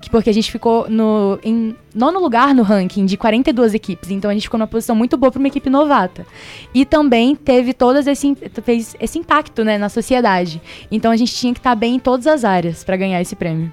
que- 0.00 0.10
porque 0.10 0.28
a 0.28 0.32
gente 0.34 0.52
ficou 0.52 0.88
no, 0.90 1.38
em 1.42 1.74
nono 1.94 2.20
lugar 2.20 2.54
no 2.54 2.62
ranking 2.62 3.06
de 3.06 3.16
42 3.16 3.72
equipes. 3.72 4.10
Então 4.10 4.30
a 4.30 4.34
gente 4.34 4.42
ficou 4.42 4.58
numa 4.58 4.66
posição 4.66 4.94
muito 4.94 5.16
boa 5.16 5.32
para 5.32 5.38
uma 5.38 5.48
equipe 5.48 5.70
novata. 5.70 6.26
E 6.74 6.84
também 6.84 7.34
teve 7.34 7.72
todas 7.72 8.06
esse, 8.06 8.36
fez 8.62 8.94
esse 9.00 9.18
impacto 9.18 9.64
né, 9.64 9.78
na 9.78 9.88
sociedade. 9.88 10.60
Então 10.90 11.10
a 11.10 11.16
gente 11.16 11.34
tinha 11.34 11.52
que 11.54 11.60
estar 11.60 11.74
bem 11.74 11.94
em 11.94 11.98
todas 11.98 12.26
as 12.26 12.44
áreas 12.44 12.84
para 12.84 12.96
ganhar 12.98 13.20
esse 13.22 13.34
prêmio. 13.34 13.72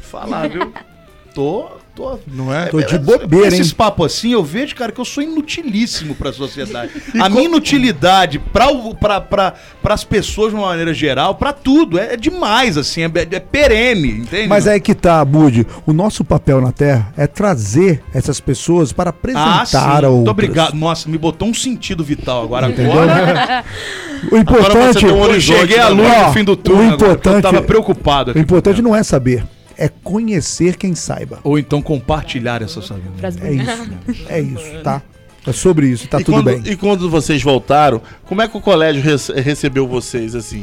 Falar, 0.00 0.48
viu? 0.48 0.72
Tô. 1.34 1.68
Tô 2.00 2.18
Não 2.26 2.54
é? 2.54 2.66
Tô 2.66 2.80
de 2.80 2.98
bobeira, 2.98 3.46
hein? 3.54 3.60
Esses 3.60 3.72
papos 3.72 4.06
assim, 4.06 4.32
eu 4.32 4.42
vejo, 4.42 4.74
cara, 4.74 4.90
que 4.92 5.00
eu 5.00 5.04
sou 5.04 5.22
inutilíssimo 5.22 6.14
pra 6.14 6.32
sociedade. 6.32 6.90
a 7.20 7.28
minha 7.28 7.44
inutilidade 7.44 8.38
pra, 8.38 8.66
pra, 8.98 9.20
pra, 9.20 9.54
pras 9.82 10.04
pessoas 10.04 10.50
de 10.50 10.56
uma 10.58 10.68
maneira 10.68 10.94
geral, 10.94 11.34
pra 11.34 11.52
tudo, 11.52 11.98
é, 11.98 12.14
é 12.14 12.16
demais, 12.16 12.76
assim, 12.76 13.02
é, 13.02 13.10
é 13.14 13.40
perene, 13.40 14.08
entende? 14.20 14.48
Mas 14.48 14.66
é 14.66 14.72
aí 14.72 14.80
que 14.80 14.94
tá, 14.94 15.24
Bud. 15.24 15.66
O 15.86 15.92
nosso 15.92 16.24
papel 16.24 16.60
na 16.60 16.72
Terra 16.72 17.12
é 17.16 17.26
trazer 17.26 18.02
essas 18.14 18.40
pessoas 18.40 18.92
para 18.92 19.10
Ah, 19.10 19.12
apresentar 19.12 19.66
sim. 19.66 19.76
a 19.76 19.80
outras. 19.92 20.12
Muito 20.14 20.30
obrigado. 20.30 20.74
Nossa, 20.74 21.08
me 21.08 21.18
botou 21.18 21.48
um 21.48 21.54
sentido 21.54 22.02
vital 22.04 22.42
agora. 22.44 22.68
Entendeu? 22.68 22.92
Agora, 22.92 23.64
O 24.30 24.36
importante, 24.36 24.98
tem 25.04 25.10
um 25.10 25.20
horizonte, 25.20 25.60
cheguei 25.60 25.78
à 25.78 25.88
luz 25.88 26.08
no 26.26 26.32
fim 26.32 26.44
do 26.44 26.52
o 26.52 26.56
túnel. 26.56 26.82
agora, 26.82 26.90
eu 26.92 27.12
importante- 27.14 27.42
tava 27.42 27.62
preocupado 27.62 28.32
o 28.34 28.38
importante 28.38 28.82
não 28.82 28.94
é 28.94 29.02
saber, 29.02 29.44
é 29.80 29.88
conhecer 29.88 30.76
quem 30.76 30.94
saiba. 30.94 31.40
Ou 31.42 31.58
então 31.58 31.80
compartilhar 31.82 32.62
essa 32.62 32.80
sabedoria. 32.82 33.28
É 33.42 33.52
isso. 33.52 34.24
É 34.28 34.40
isso, 34.40 34.82
tá? 34.84 35.02
É 35.46 35.52
sobre 35.52 35.88
isso, 35.88 36.06
tá 36.06 36.20
e, 36.20 36.24
tudo 36.24 36.34
quando, 36.34 36.44
bem. 36.44 36.62
e 36.72 36.76
quando 36.76 37.08
vocês 37.08 37.42
voltaram, 37.42 38.02
como 38.26 38.42
é 38.42 38.46
que 38.46 38.56
o 38.56 38.60
colégio 38.60 39.02
rece- 39.02 39.32
recebeu 39.40 39.88
vocês 39.88 40.34
assim? 40.34 40.62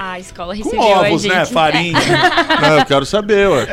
A 0.00 0.20
escola 0.20 0.54
Com 0.56 0.62
recebeu 0.62 0.80
ovos, 0.80 1.04
a 1.24 1.28
gente. 1.28 1.28
né? 1.28 1.44
Farinha. 1.46 1.98
Não, 2.62 2.78
eu 2.78 2.86
quero 2.86 3.04
saber, 3.04 3.48
ué. 3.48 3.66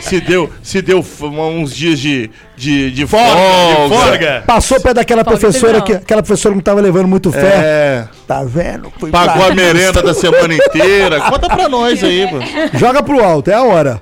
Se, 0.00 0.08
se 0.08 0.20
deu, 0.22 0.50
se 0.62 0.80
deu 0.80 1.00
f- 1.02 1.26
uns 1.26 1.76
dias 1.76 1.98
de, 2.00 2.30
de, 2.56 2.90
de 2.90 3.06
Folga, 3.06 3.28
de 3.82 3.94
folga. 3.94 4.44
Passou 4.46 4.80
perto 4.80 4.94
daquela 4.96 5.22
Folga 5.22 5.38
professora 5.38 5.78
não. 5.80 5.84
que 5.84 5.92
aquela 5.92 6.22
professora 6.22 6.54
que 6.54 6.56
não 6.56 6.62
tava 6.62 6.80
levando 6.80 7.08
muito 7.08 7.30
fé. 7.30 7.40
É, 7.62 8.08
Tá 8.26 8.42
vendo? 8.42 8.90
Foi 8.98 9.10
pagou 9.10 9.34
pra- 9.44 9.52
a 9.52 9.54
merenda 9.54 10.02
da 10.02 10.14
semana 10.14 10.54
inteira. 10.54 11.20
Conta 11.20 11.46
pra 11.48 11.68
nós 11.68 12.02
aí, 12.02 12.24
mano. 12.24 12.44
Joga 12.78 13.02
pro 13.02 13.22
alto, 13.22 13.50
é 13.50 13.54
a 13.54 13.62
hora. 13.62 14.00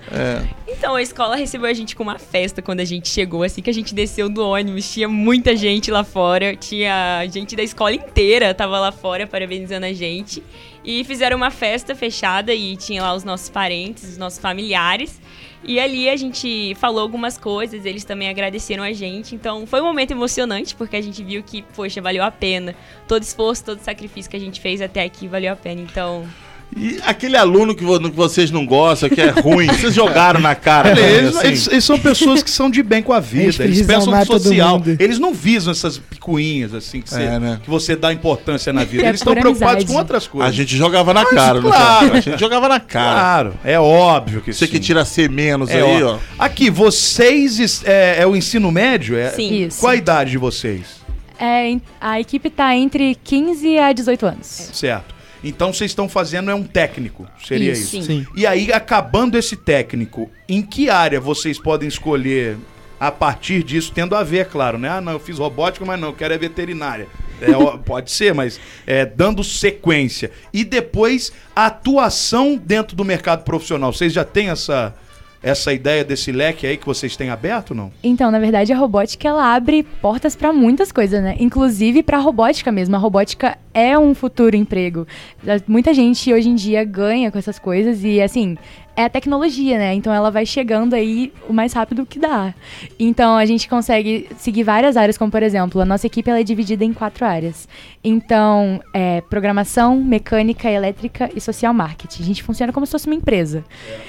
Então, 0.68 0.94
a 0.94 1.02
escola 1.02 1.34
recebeu 1.36 1.68
a 1.68 1.72
gente 1.74 1.94
com 1.96 2.02
uma 2.04 2.18
festa 2.18 2.62
quando 2.62 2.80
a 2.80 2.84
gente 2.84 3.08
chegou. 3.08 3.42
Assim 3.42 3.60
que 3.60 3.68
a 3.70 3.74
gente 3.74 3.92
desceu 3.94 4.28
do 4.28 4.42
ônibus, 4.46 4.90
tinha 4.92 5.08
muita 5.08 5.54
gente 5.56 5.90
lá 5.90 6.02
fora. 6.04 6.54
Tinha 6.56 7.24
gente 7.30 7.54
da 7.56 7.62
escola 7.64 7.92
inteira 7.92 8.54
tava 8.54 8.78
lá 8.78 8.90
fora 8.92 9.26
parabenizando 9.26 9.86
a 9.86 9.92
gente. 9.92 10.42
E 10.84 11.04
fizeram 11.04 11.36
uma 11.36 11.50
festa 11.50 11.94
fechada 11.94 12.52
e 12.52 12.76
tinha 12.76 13.02
lá 13.02 13.14
os 13.14 13.22
nossos 13.22 13.48
parentes, 13.48 14.04
os 14.04 14.18
nossos 14.18 14.38
familiares. 14.38 15.20
E 15.64 15.78
ali 15.78 16.08
a 16.08 16.16
gente 16.16 16.74
falou 16.74 17.00
algumas 17.00 17.38
coisas, 17.38 17.86
eles 17.86 18.04
também 18.04 18.28
agradeceram 18.28 18.82
a 18.82 18.92
gente. 18.92 19.34
Então 19.34 19.64
foi 19.66 19.80
um 19.80 19.84
momento 19.84 20.10
emocionante, 20.10 20.74
porque 20.74 20.96
a 20.96 21.00
gente 21.00 21.22
viu 21.22 21.42
que, 21.42 21.62
poxa, 21.74 22.02
valeu 22.02 22.24
a 22.24 22.30
pena. 22.30 22.74
Todo 23.06 23.22
esforço, 23.22 23.64
todo 23.64 23.78
sacrifício 23.78 24.30
que 24.30 24.36
a 24.36 24.40
gente 24.40 24.60
fez 24.60 24.80
até 24.80 25.04
aqui 25.04 25.28
valeu 25.28 25.52
a 25.52 25.56
pena. 25.56 25.80
Então, 25.80 26.28
E 26.74 26.98
aquele 27.04 27.36
aluno 27.36 27.74
que, 27.74 27.84
vo- 27.84 28.00
que 28.00 28.16
vocês 28.16 28.50
não 28.50 28.64
gostam, 28.64 29.08
que 29.08 29.20
é 29.20 29.28
ruim, 29.28 29.66
vocês 29.76 29.94
jogaram 29.94 30.40
na 30.40 30.54
cara. 30.54 30.98
Eles, 30.98 31.36
assim? 31.36 31.46
eles- 31.46 31.68
eles 31.68 31.84
são 31.84 31.98
pessoas 31.98 32.42
que 32.42 32.50
são 32.50 32.70
de 32.70 32.82
bem 32.82 33.02
com 33.02 33.12
a 33.12 33.20
vida. 33.20 33.44
Eles 33.64 33.78
Eles 33.78 33.86
pensam 33.86 34.12
no 34.12 34.24
social. 34.26 34.82
Eles 34.98 35.18
não 35.18 35.34
visam 35.34 35.70
essas 35.70 35.98
picuinhas 35.98 36.72
assim 36.74 37.00
que 37.02 37.10
você, 37.10 37.22
É, 37.22 37.38
né? 37.38 37.60
que 37.62 37.68
você 37.68 37.94
dá 37.94 38.12
importância 38.12 38.72
na 38.72 38.84
vida. 38.84 39.02
Que 39.02 39.06
é 39.06 39.08
Eles 39.10 39.20
estão 39.20 39.34
preocupados 39.34 39.84
com 39.84 39.94
outras 39.94 40.26
coisas. 40.26 40.48
A 40.50 40.52
gente 40.54 40.76
jogava 40.76 41.12
na 41.12 41.24
cara, 41.26 41.60
não 41.60 41.70
claro. 41.70 42.06
cara? 42.06 42.18
A 42.18 42.20
gente 42.20 42.40
jogava 42.40 42.68
na 42.68 42.80
cara. 42.80 43.12
Claro, 43.20 43.54
é 43.64 43.78
óbvio 43.78 44.40
que 44.40 44.52
Você 44.52 44.66
sim. 44.66 44.72
que 44.72 44.80
tira 44.80 45.04
C 45.04 45.28
menos 45.28 45.68
É 45.70 45.82
aí, 45.82 46.02
ó. 46.02 46.14
ó. 46.14 46.18
Aqui, 46.38 46.70
vocês 46.70 47.82
é, 47.84 48.16
é 48.22 48.26
o 48.26 48.34
ensino 48.34 48.70
médio? 48.72 49.16
É, 49.16 49.30
Sim. 49.30 49.66
Isso. 49.66 49.78
Qual 49.80 49.92
a 49.92 49.96
idade 49.96 50.30
de 50.30 50.38
vocês? 50.38 51.02
É, 51.38 51.76
a 52.00 52.20
equipe 52.20 52.48
tá 52.48 52.74
entre 52.76 53.16
15 53.24 53.76
a 53.78 53.92
18 53.92 54.26
anos. 54.26 54.46
Certo. 54.72 55.11
Então 55.42 55.72
vocês 55.72 55.90
estão 55.90 56.08
fazendo 56.08 56.50
é 56.50 56.54
um 56.54 56.62
técnico, 56.62 57.26
seria 57.44 57.72
isso? 57.72 57.96
Isso. 57.96 58.06
Sim. 58.06 58.26
E 58.36 58.46
aí, 58.46 58.72
acabando 58.72 59.36
esse 59.36 59.56
técnico, 59.56 60.30
em 60.48 60.62
que 60.62 60.88
área 60.88 61.20
vocês 61.20 61.58
podem 61.58 61.88
escolher 61.88 62.56
a 63.02 63.10
partir 63.10 63.64
disso, 63.64 63.90
tendo 63.92 64.14
a 64.14 64.22
ver, 64.22 64.46
claro, 64.46 64.78
né? 64.78 64.88
Ah, 64.88 65.00
não, 65.00 65.10
eu 65.10 65.18
fiz 65.18 65.36
robótica, 65.36 65.84
mas 65.84 65.98
não, 66.00 66.10
eu 66.10 66.14
quero 66.14 66.34
é 66.34 66.38
veterinária. 66.38 67.08
É, 67.40 67.50
pode 67.84 68.12
ser, 68.12 68.32
mas 68.32 68.60
é, 68.86 69.04
dando 69.04 69.42
sequência. 69.42 70.30
E 70.52 70.62
depois, 70.62 71.32
a 71.54 71.66
atuação 71.66 72.56
dentro 72.56 72.94
do 72.96 73.04
mercado 73.04 73.42
profissional. 73.42 73.92
Vocês 73.92 74.12
já 74.12 74.24
têm 74.24 74.50
essa, 74.50 74.94
essa 75.42 75.72
ideia 75.72 76.04
desse 76.04 76.30
leque 76.30 76.64
aí 76.64 76.76
que 76.76 76.86
vocês 76.86 77.16
têm 77.16 77.28
aberto, 77.28 77.74
não? 77.74 77.92
Então, 78.04 78.30
na 78.30 78.38
verdade, 78.38 78.72
a 78.72 78.76
robótica 78.76 79.26
ela 79.26 79.52
abre 79.52 79.82
portas 79.82 80.36
para 80.36 80.52
muitas 80.52 80.92
coisas, 80.92 81.20
né? 81.20 81.34
Inclusive 81.40 82.04
para 82.04 82.18
robótica 82.18 82.70
mesmo. 82.70 82.94
A 82.94 82.98
robótica 83.00 83.58
é 83.74 83.98
um 83.98 84.14
futuro 84.14 84.56
emprego. 84.56 85.06
Muita 85.66 85.92
gente 85.94 86.32
hoje 86.32 86.48
em 86.48 86.54
dia 86.54 86.84
ganha 86.84 87.30
com 87.30 87.38
essas 87.38 87.58
coisas 87.58 88.04
e 88.04 88.20
assim, 88.20 88.56
é 88.94 89.04
a 89.04 89.08
tecnologia, 89.08 89.78
né? 89.78 89.94
Então 89.94 90.12
ela 90.12 90.30
vai 90.30 90.44
chegando 90.44 90.94
aí 90.94 91.32
o 91.48 91.52
mais 91.52 91.72
rápido 91.72 92.04
que 92.04 92.18
dá. 92.18 92.54
Então 92.98 93.36
a 93.36 93.46
gente 93.46 93.68
consegue 93.68 94.28
seguir 94.36 94.62
várias 94.64 94.96
áreas, 94.96 95.16
como 95.16 95.30
por 95.30 95.42
exemplo, 95.42 95.80
a 95.80 95.84
nossa 95.84 96.06
equipe 96.06 96.28
ela 96.28 96.40
é 96.40 96.44
dividida 96.44 96.84
em 96.84 96.92
quatro 96.92 97.24
áreas. 97.24 97.68
Então, 98.04 98.80
é 98.92 99.20
programação, 99.22 99.96
mecânica, 99.96 100.68
elétrica 100.70 101.30
e 101.34 101.40
social 101.40 101.72
marketing. 101.72 102.22
A 102.22 102.26
gente 102.26 102.42
funciona 102.42 102.72
como 102.72 102.84
se 102.84 102.92
fosse 102.92 103.06
uma 103.06 103.14
empresa. 103.14 103.64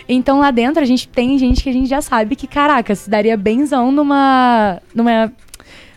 Então 0.08 0.40
lá 0.40 0.52
dentro 0.52 0.82
a 0.82 0.86
gente 0.86 1.08
tem 1.08 1.38
gente 1.38 1.64
que 1.64 1.70
a 1.70 1.74
gente 1.74 1.88
já 1.88 2.02
sabe 2.02 2.36
que, 2.36 2.48
caraca, 2.48 2.94
se 2.94 3.10
daria 3.10 3.38
benzão 3.38 3.92
numa. 3.92 4.82
numa. 4.94 5.32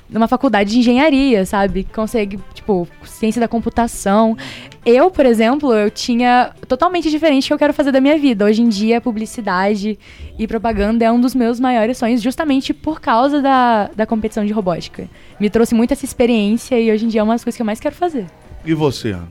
numa 0.08 0.28
faculdade 0.28 0.70
de 0.70 0.78
engenharia, 0.78 1.44
sabe? 1.44 1.84
Consegue, 1.92 2.38
tipo, 2.66 2.88
ciência 3.04 3.40
da 3.40 3.46
computação. 3.46 4.36
Eu, 4.84 5.10
por 5.10 5.24
exemplo, 5.24 5.72
eu 5.72 5.88
tinha 5.88 6.52
totalmente 6.66 7.08
diferente 7.08 7.44
o 7.44 7.46
que 7.48 7.54
eu 7.54 7.58
quero 7.58 7.72
fazer 7.72 7.92
da 7.92 8.00
minha 8.00 8.18
vida. 8.18 8.44
Hoje 8.44 8.60
em 8.60 8.68
dia, 8.68 9.00
publicidade 9.00 9.96
e 10.36 10.46
propaganda 10.46 11.04
é 11.04 11.12
um 11.12 11.20
dos 11.20 11.34
meus 11.34 11.60
maiores 11.60 11.96
sonhos, 11.96 12.20
justamente 12.20 12.74
por 12.74 13.00
causa 13.00 13.40
da, 13.40 13.88
da 13.94 14.04
competição 14.04 14.44
de 14.44 14.52
robótica. 14.52 15.08
Me 15.38 15.48
trouxe 15.48 15.74
muito 15.74 15.92
essa 15.92 16.04
experiência 16.04 16.78
e 16.78 16.90
hoje 16.90 17.04
em 17.04 17.08
dia 17.08 17.20
é 17.20 17.24
uma 17.24 17.34
das 17.34 17.44
coisas 17.44 17.56
que 17.56 17.62
eu 17.62 17.66
mais 17.66 17.78
quero 17.78 17.94
fazer. 17.94 18.26
E 18.64 18.74
você, 18.74 19.12
Ana? 19.12 19.28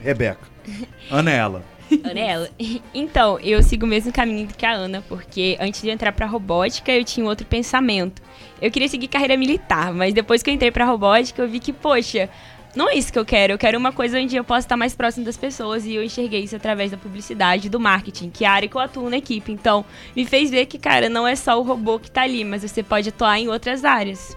Rebeca. 0.00 0.48
Ana 1.10 1.30
é 1.30 1.36
ela. 1.36 1.62
Ana 2.04 2.20
é 2.20 2.26
ela. 2.30 2.50
Então, 2.94 3.38
eu 3.40 3.62
sigo 3.62 3.86
o 3.86 3.88
mesmo 3.88 4.12
caminho 4.12 4.48
que 4.48 4.66
a 4.66 4.72
Ana, 4.72 5.02
porque 5.08 5.56
antes 5.60 5.80
de 5.80 5.88
eu 5.88 5.92
entrar 5.92 6.12
pra 6.12 6.26
robótica, 6.26 6.92
eu 6.92 7.04
tinha 7.04 7.24
um 7.24 7.28
outro 7.28 7.46
pensamento. 7.46 8.20
Eu 8.60 8.70
queria 8.70 8.88
seguir 8.88 9.08
carreira 9.08 9.36
militar, 9.36 9.92
mas 9.92 10.12
depois 10.12 10.42
que 10.42 10.50
eu 10.50 10.54
entrei 10.54 10.70
pra 10.70 10.84
robótica, 10.84 11.42
eu 11.42 11.48
vi 11.48 11.60
que, 11.60 11.72
poxa, 11.72 12.28
não 12.74 12.88
é 12.88 12.94
isso 12.94 13.12
que 13.12 13.18
eu 13.18 13.24
quero. 13.24 13.52
Eu 13.52 13.58
quero 13.58 13.78
uma 13.78 13.92
coisa 13.92 14.18
onde 14.20 14.36
eu 14.36 14.44
possa 14.44 14.60
estar 14.60 14.76
mais 14.76 14.94
próximo 14.94 15.24
das 15.24 15.36
pessoas 15.36 15.84
e 15.84 15.94
eu 15.94 16.02
enxerguei 16.02 16.42
isso 16.42 16.56
através 16.56 16.90
da 16.90 16.96
publicidade, 16.96 17.68
do 17.68 17.80
marketing, 17.80 18.30
que 18.30 18.44
é 18.44 18.48
a 18.48 18.52
área 18.52 18.68
que 18.68 18.76
eu 18.76 18.80
atuo 18.80 19.10
na 19.10 19.16
equipe. 19.18 19.50
Então, 19.52 19.84
me 20.14 20.24
fez 20.24 20.50
ver 20.50 20.66
que, 20.66 20.78
cara, 20.78 21.08
não 21.08 21.26
é 21.26 21.34
só 21.34 21.58
o 21.58 21.62
robô 21.62 21.98
que 21.98 22.10
tá 22.10 22.22
ali, 22.22 22.44
mas 22.44 22.62
você 22.62 22.82
pode 22.82 23.08
atuar 23.08 23.38
em 23.38 23.48
outras 23.48 23.84
áreas. 23.84 24.36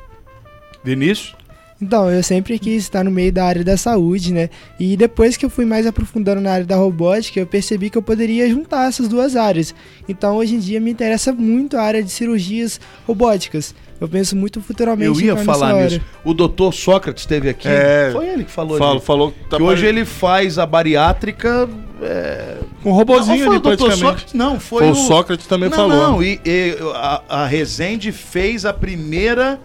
Vinícius? 0.83 1.35
Então, 1.81 2.11
eu 2.11 2.21
sempre 2.21 2.59
quis 2.59 2.83
estar 2.83 3.03
no 3.03 3.09
meio 3.09 3.31
da 3.33 3.43
área 3.43 3.63
da 3.63 3.75
saúde, 3.75 4.31
né? 4.31 4.49
E 4.79 4.95
depois 4.95 5.35
que 5.35 5.43
eu 5.43 5.49
fui 5.49 5.65
mais 5.65 5.87
aprofundando 5.87 6.39
na 6.39 6.51
área 6.51 6.65
da 6.65 6.75
robótica, 6.75 7.39
eu 7.39 7.47
percebi 7.47 7.89
que 7.89 7.97
eu 7.97 8.03
poderia 8.03 8.47
juntar 8.47 8.87
essas 8.87 9.07
duas 9.07 9.35
áreas. 9.35 9.73
Então, 10.07 10.37
hoje 10.37 10.55
em 10.55 10.59
dia, 10.59 10.79
me 10.79 10.91
interessa 10.91 11.33
muito 11.33 11.77
a 11.77 11.81
área 11.81 12.03
de 12.03 12.11
cirurgias 12.11 12.79
robóticas. 13.07 13.73
Eu 13.99 14.07
penso 14.07 14.35
muito 14.35 14.61
futuramente 14.61 15.07
Eu 15.07 15.21
ia 15.21 15.37
falar 15.37 15.73
nisso. 15.73 16.01
O 16.23 16.33
doutor 16.33 16.73
Sócrates 16.73 17.23
esteve 17.23 17.49
aqui. 17.49 17.67
É. 17.67 18.09
Foi 18.11 18.27
ele 18.27 18.43
que 18.43 18.51
falou 18.51 18.77
Falou, 18.77 18.93
ali. 18.93 19.01
falou 19.05 19.31
que 19.31 19.49
tá 19.49 19.57
que 19.57 19.63
hoje 19.63 19.85
ele 19.85 20.05
faz 20.05 20.57
a 20.57 20.65
bariátrica. 20.65 21.69
É... 22.01 22.57
com 22.81 22.89
um 22.89 22.93
robozinho 22.93 23.37
não, 23.37 23.45
foi 23.45 23.47
ali 23.47 23.57
o 23.57 23.59
doutor 23.59 23.85
praticamente. 23.85 23.99
Sócrates, 23.99 24.33
não, 24.33 24.59
foi, 24.59 24.79
Foi 24.79 24.89
o 24.89 24.95
Sócrates 24.95 25.45
também 25.45 25.69
não, 25.69 25.77
falou. 25.77 25.97
Não, 25.97 26.23
e, 26.23 26.41
e 26.43 26.77
a, 26.95 27.21
a 27.29 27.45
Resende 27.45 28.11
fez 28.11 28.65
a 28.65 28.73
primeira 28.73 29.59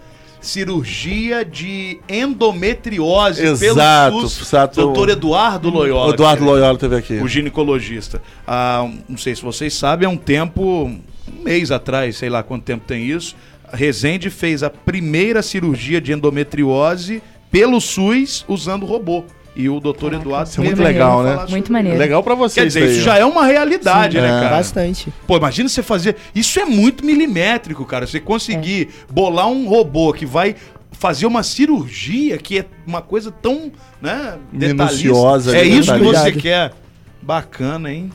cirurgia 0.47 1.43
de 1.45 1.99
endometriose 2.09 3.45
Exato, 3.45 4.15
pelo 4.15 4.29
SUS. 4.29 4.47
exato. 4.47 4.75
Doutor 4.81 5.09
Eduardo 5.09 5.69
Loyola. 5.69 6.11
O 6.11 6.13
Eduardo 6.13 6.43
que 6.43 6.49
Loyola 6.49 6.77
teve 6.77 6.95
aqui. 6.95 7.13
O 7.15 7.27
ginecologista. 7.27 8.21
Ah, 8.47 8.89
não 9.07 9.17
sei 9.17 9.35
se 9.35 9.41
vocês 9.41 9.73
sabem, 9.73 10.07
há 10.07 10.09
um 10.09 10.17
tempo, 10.17 10.61
um 10.85 11.43
mês 11.43 11.71
atrás, 11.71 12.17
sei 12.17 12.29
lá 12.29 12.41
quanto 12.43 12.63
tempo 12.63 12.85
tem 12.87 13.05
isso, 13.05 13.35
a 13.71 13.75
Resende 13.75 14.29
fez 14.29 14.63
a 14.63 14.69
primeira 14.69 15.41
cirurgia 15.41 15.99
de 15.99 16.13
endometriose 16.13 17.21
pelo 17.51 17.79
SUS 17.79 18.45
usando 18.47 18.85
robô. 18.85 19.25
E 19.59 19.67
o 19.67 19.79
doutor 19.79 20.11
Caraca, 20.11 20.23
Eduardo 20.23 20.49
isso 20.51 20.61
é 20.61 20.63
muito 20.63 20.83
legal, 20.83 21.23
né? 21.23 21.45
Muito 21.49 21.73
maneiro. 21.73 21.97
Legal 21.97 22.21
pra 22.21 22.35
vocês. 22.35 22.75
Quer 22.75 22.79
dizer, 22.79 22.91
isso 22.91 23.01
ó. 23.01 23.05
já 23.05 23.17
é 23.17 23.25
uma 23.25 23.43
realidade, 23.43 24.17
Sim, 24.17 24.21
né, 24.21 24.27
é. 24.27 24.41
cara? 24.41 24.55
Bastante. 24.57 25.11
Pô, 25.25 25.35
imagina 25.35 25.67
você 25.67 25.81
fazer. 25.81 26.15
Isso 26.35 26.59
é 26.59 26.65
muito 26.65 27.03
milimétrico, 27.03 27.83
cara. 27.83 28.05
Você 28.05 28.19
conseguir 28.19 28.89
bolar 29.11 29.47
um 29.47 29.67
robô 29.67 30.13
que 30.13 30.27
vai 30.27 30.55
fazer 30.91 31.25
uma 31.25 31.41
cirurgia 31.41 32.37
que 32.37 32.59
é 32.59 32.65
uma 32.85 33.01
coisa 33.01 33.31
tão, 33.31 33.71
né. 33.99 34.37
Minuciosa, 34.53 35.57
É 35.57 35.63
isso 35.63 35.91
que 35.91 36.03
você 36.03 36.31
quer. 36.33 36.73
Bacana, 37.19 37.91
hein? 37.91 38.11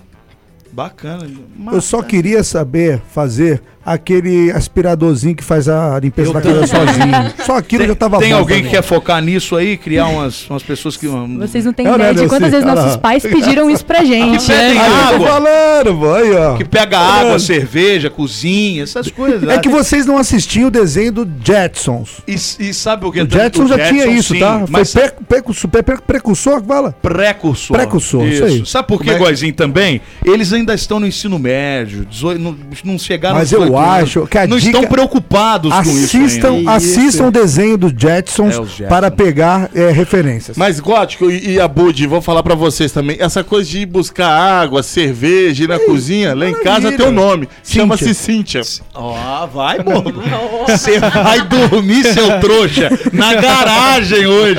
Bacana. 0.71 1.29
Eu 1.73 1.81
só 1.81 2.03
queria 2.03 2.45
saber 2.45 3.03
fazer 3.11 3.61
aquele 3.85 4.51
aspiradorzinho 4.53 5.35
que 5.35 5.43
faz 5.45 5.69
a 5.69 5.99
limpeza 6.01 6.29
Eu 6.31 6.35
da 6.35 6.41
casa 6.41 6.67
também. 6.69 6.87
sozinho. 6.95 7.33
Só 7.45 7.57
aquilo 7.57 7.81
Tem, 7.81 7.89
já 7.89 7.95
tava 7.95 8.19
tem 8.19 8.31
bom 8.33 8.39
alguém 8.39 8.61
pra 8.61 8.71
que 8.71 8.77
quer 8.77 8.83
focar 8.83 9.23
nisso 9.23 9.57
aí? 9.57 9.77
Criar 9.77 10.07
umas, 10.07 10.49
umas 10.49 10.63
pessoas 10.63 10.97
que. 10.97 11.07
Vocês 11.07 11.65
não 11.65 11.73
têm 11.73 11.87
Eu, 11.87 11.93
né, 11.93 12.11
ideia 12.11 12.15
de 12.15 12.21
eu 12.23 12.29
quantas 12.29 12.51
sei, 12.51 12.61
vezes 12.61 12.65
cara. 12.67 12.81
nossos 12.83 12.97
pais 12.97 13.23
pediram 13.23 13.71
isso 13.71 13.85
pra 13.85 14.03
gente. 14.05 14.49
né? 14.49 14.71
Eu 14.73 14.75
tô 14.77 15.15
água. 15.15 15.29
falando, 15.29 16.03
ó. 16.39 16.57
Que 16.57 16.65
pega 16.65 16.99
água, 16.99 17.39
cerveja, 17.39 18.09
cozinha, 18.11 18.83
essas 18.83 19.11
coisas. 19.11 19.49
É 19.49 19.59
que 19.59 19.69
vocês 19.69 20.07
não 20.07 20.17
assistiam 20.19 20.69
o 20.69 20.71
desenho 20.71 21.13
do 21.13 21.29
Jetsons. 21.45 22.21
E, 22.27 22.35
e 22.35 22.75
sabe 22.75 23.07
o 23.07 23.13
que? 23.13 23.21
O 23.23 23.29
Jetson 23.31 23.67
já 23.67 23.79
tinha 23.89 24.07
isso, 24.07 24.35
sim, 24.35 24.41
tá? 24.41 24.59
Foi 24.61 24.67
Mas 24.71 24.93
pre- 24.93 25.13
precursor, 25.29 25.71
pre- 25.71 25.83
pre- 25.83 25.99
precursor 26.07 26.61
que 26.61 26.69
fala? 26.69 26.95
Precursor. 27.03 27.77
Precursor, 27.77 28.27
isso 28.27 28.45
aí. 28.45 28.67
Sabe 28.67 28.89
por 28.89 29.03
que, 29.03 29.11
é- 29.11 29.19
Goizinho, 29.19 29.53
também? 29.55 30.01
Eles 30.25 30.53
ainda 30.53 30.75
estão 30.75 30.99
no 31.01 31.07
ensino 31.07 31.39
médio, 31.39 32.05
18, 32.05 32.41
não, 32.41 32.57
não 32.85 32.99
chegaram 32.99 33.37
Mas 33.37 33.53
aos 33.53 33.63
eu 33.75 33.81
18 33.81 33.93
anos. 33.97 34.03
acho 34.03 34.27
que 34.27 34.39
a 34.39 34.47
Não 34.47 34.57
dica- 34.59 34.77
estão 34.79 34.91
preocupados 34.91 35.73
com 35.75 35.81
isso 35.83 36.17
Assistam, 36.17 36.49
ainda. 36.53 36.71
assistam 36.73 37.25
o 37.27 37.31
desenho 37.31 37.77
do 37.79 37.89
Jetsons 37.97 38.55
É, 38.55 38.63
Jetsons. 38.63 38.89
para 38.89 39.11
pegar 39.11 39.71
é, 39.75 39.91
referências. 39.91 40.57
Mas 40.57 40.81
Gótico 40.81 41.31
e, 41.31 41.53
e 41.55 41.61
Abud, 41.61 42.07
vou 42.07 42.21
falar 42.23 42.43
pra 42.43 42.55
vocês 42.55 42.93
também. 42.93 43.17
Essa 43.21 43.43
coisa 43.45 43.69
de 43.69 43.81
ir 43.81 43.87
buscar 43.87 44.29
água, 44.29 44.83
cerveja, 44.83 45.65
ir 45.65 45.69
na 45.69 45.79
cozinha, 45.79 46.35
lá 46.35 46.49
em 46.49 46.55
casa 46.63 46.93
tem 46.93 47.07
um 47.07 47.13
nome. 47.13 47.49
Chama-se 47.65 48.15
Cíntia. 48.15 48.63
Ó, 48.95 49.47
vai, 49.47 49.79
bobo. 49.83 50.13
Você 50.69 50.99
vai 50.99 51.41
dormir, 51.47 52.05
seu 52.05 52.41
trouxa, 52.41 52.91
na 53.13 53.35
garagem 53.35 54.27
hoje. 54.27 54.55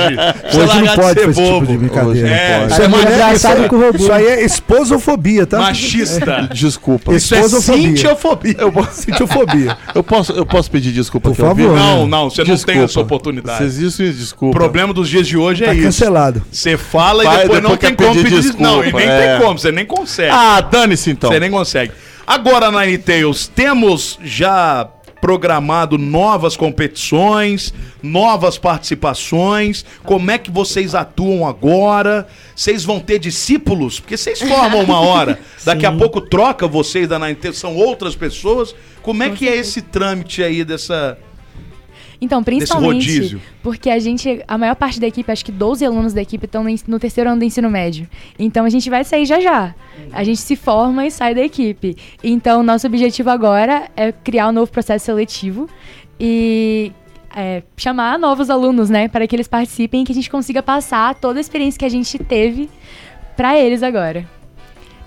Você 0.52 0.60
Hoje 0.60 0.76
não 0.82 0.84
de 0.88 0.96
pode 0.96 1.20
ser 1.20 1.28
tipo 1.30 1.42
bobo. 1.42 1.66
de 1.68 1.78
brincadeira. 1.78 2.28
É, 2.30 2.60
pode. 2.60 2.72
isso 2.74 2.82
é 2.82 2.86
engraçado 2.86 3.68
com 3.68 3.76
o 3.76 3.80
robô. 3.82 3.98
Isso 3.98 4.12
aí 4.12 4.26
é 4.26 4.44
esposofobia, 4.46 5.46
tá? 5.46 5.60
machista. 5.60 6.50
Desculpa. 6.54 7.14
Isso 7.14 7.34
é 7.36 7.40
Esposofobia. 7.40 7.88
cintiofobia. 7.90 8.56
Eu, 8.58 8.72
posso- 8.72 9.03
Sitiofobia. 9.06 9.78
eu 9.94 10.04
posso, 10.04 10.32
eu 10.34 10.46
posso 10.46 10.70
pedir 10.72 10.92
desculpa 10.92 11.30
Por 11.30 11.36
favor. 11.36 11.56
vivo? 11.56 11.76
Não, 11.76 12.08
não, 12.08 12.30
você 12.30 12.42
não 12.42 12.46
tem 12.46 12.56
Desculpa. 12.56 12.80
essa 12.84 13.00
oportunidade. 13.00 13.58
Vocês 13.58 13.78
isso, 13.78 14.04
O 14.04 14.12
desculpa. 14.14 14.58
problema 14.58 14.94
dos 14.94 15.10
dias 15.10 15.28
de 15.28 15.38
hoje 15.38 15.64
é 15.64 15.68
Tá 15.68 15.74
isso. 15.74 15.84
cancelado. 15.84 16.42
Você 16.52 16.78
fala 16.78 17.24
Vai, 17.24 17.36
e 17.36 17.38
depois, 17.42 17.62
depois 17.62 17.64
não 17.72 17.78
tem 17.78 17.96
como 17.96 18.24
pedir 18.24 18.42
desculpa. 18.42 18.64
Não, 18.64 18.80
e 18.80 18.84
desculpa, 18.84 19.06
nem 19.06 19.16
é. 19.16 19.28
tem 19.38 19.46
como, 19.46 19.60
você 19.60 19.72
nem 19.72 19.86
consegue. 19.86 20.32
Ah, 20.32 20.62
dane-se 20.62 21.12
então. 21.12 21.32
Você 21.32 21.40
nem 21.40 21.52
consegue. 21.52 21.92
Agora, 22.26 22.72
Nine 22.72 22.98
Tails, 22.98 23.48
temos 23.48 24.18
já 24.24 24.88
programado 25.24 25.98
novas 25.98 26.58
competições, 26.58 27.74
novas 28.04 28.58
participações. 28.58 29.86
Como 30.04 30.30
é 30.30 30.38
que 30.38 30.52
vocês 30.52 30.94
atuam 30.94 31.48
agora? 31.48 32.28
Vocês 32.54 32.84
vão 32.84 33.00
ter 33.00 33.20
discípulos? 33.20 34.02
Porque 34.02 34.18
vocês 34.18 34.42
formam 34.42 34.82
uma 34.84 35.00
hora. 35.00 35.40
Daqui 35.64 35.86
a 35.86 35.94
pouco 35.94 36.20
troca 36.20 36.68
vocês 36.68 37.08
da 37.08 37.18
são 37.54 37.74
outras 37.74 38.18
pessoas. 38.18 38.76
Como 39.02 39.24
é 39.24 39.30
que 39.30 39.48
é 39.48 39.56
esse 39.56 39.82
trâmite 39.82 40.44
aí 40.44 40.66
dessa... 40.66 41.18
Então, 42.24 42.42
principalmente 42.42 43.38
porque 43.62 43.90
a 43.90 44.00
gente, 44.00 44.42
a 44.48 44.58
maior 44.58 44.76
parte 44.76 44.98
da 44.98 45.06
equipe, 45.06 45.30
acho 45.30 45.44
que 45.44 45.52
12 45.52 45.86
alunos 45.86 46.14
da 46.14 46.22
equipe 46.22 46.46
estão 46.46 46.64
no 46.88 46.98
terceiro 46.98 47.30
ano 47.30 47.40
do 47.40 47.44
ensino 47.44 47.70
médio. 47.70 48.08
Então 48.40 48.64
a 48.64 48.70
gente 48.70 48.90
vai 48.90 49.04
sair 49.04 49.26
já 49.26 49.42
já. 49.42 49.76
A 50.14 50.24
gente 50.24 50.40
se 50.40 50.56
forma 50.56 51.06
e 51.06 51.12
sai 51.12 51.36
da 51.36 51.42
equipe. 51.42 51.98
Então, 52.24 52.64
nosso 52.64 52.88
objetivo 52.88 53.30
agora 53.30 53.90
é 53.96 54.14
criar 54.14 54.48
um 54.48 54.52
novo 54.54 54.72
processo 54.72 55.06
seletivo 55.06 55.68
e 56.18 56.94
é, 57.36 57.62
chamar 57.76 58.18
novos 58.18 58.50
alunos, 58.50 58.90
né, 58.90 59.10
para 59.10 59.28
que 59.28 59.36
eles 59.36 59.48
participem 59.50 60.04
e 60.04 60.06
que 60.06 60.14
a 60.14 60.16
gente 60.16 60.30
consiga 60.30 60.64
passar 60.64 61.16
toda 61.16 61.40
a 61.40 61.42
experiência 61.42 61.78
que 61.78 61.86
a 61.86 61.90
gente 61.90 62.18
teve 62.20 62.70
para 63.36 63.60
eles 63.60 63.84
agora. 63.84 64.26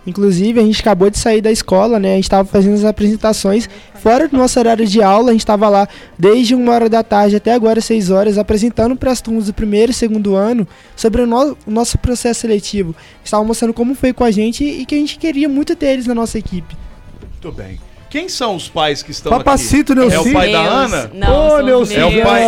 Inclusive, 0.06 0.60
a 0.60 0.62
gente 0.62 0.80
acabou 0.80 1.10
de 1.10 1.18
sair 1.18 1.40
da 1.40 1.50
escola, 1.50 1.98
né? 1.98 2.12
A 2.12 2.14
gente 2.14 2.24
estava 2.24 2.48
fazendo 2.48 2.74
as 2.74 2.84
apresentações 2.84 3.68
fora 3.94 4.28
do 4.28 4.36
nosso 4.36 4.58
horário 4.58 4.86
de 4.86 5.02
aula. 5.02 5.30
A 5.30 5.32
gente 5.32 5.40
estava 5.40 5.68
lá 5.68 5.88
desde 6.18 6.54
uma 6.54 6.72
hora 6.72 6.88
da 6.88 7.02
tarde 7.02 7.34
até 7.36 7.52
agora, 7.52 7.80
seis 7.80 8.08
horas, 8.08 8.38
apresentando 8.38 8.94
para 8.94 9.10
as 9.10 9.20
turmas 9.20 9.46
do 9.46 9.52
primeiro 9.52 9.90
e 9.90 9.94
segundo 9.94 10.36
ano 10.36 10.66
sobre 10.94 11.22
o, 11.22 11.26
no- 11.26 11.56
o 11.66 11.70
nosso 11.70 11.98
processo 11.98 12.40
seletivo. 12.42 12.94
Estava 13.24 13.42
mostrando 13.42 13.74
como 13.74 13.94
foi 13.96 14.12
com 14.12 14.22
a 14.22 14.30
gente 14.30 14.62
e 14.64 14.86
que 14.86 14.94
a 14.94 14.98
gente 14.98 15.18
queria 15.18 15.48
muito 15.48 15.74
ter 15.74 15.86
eles 15.86 16.06
na 16.06 16.14
nossa 16.14 16.38
equipe. 16.38 16.76
Muito 17.20 17.50
bem. 17.52 17.78
Quem 18.16 18.30
são 18.30 18.56
os 18.56 18.66
pais 18.66 19.02
que 19.02 19.10
estão 19.10 19.30
Papacito, 19.30 19.92
aqui? 19.92 20.00
É 20.00 20.04
o 20.04 20.08
Neuci. 20.08 20.32
pai 20.32 20.50
da 20.50 20.62
Meus. 20.62 20.72
Ana? 20.74 21.10
Não, 21.12 21.48
Ô, 21.48 21.58
Neuci. 21.60 21.96
É 21.96 22.04
o 22.06 22.22
pai-. 22.22 22.44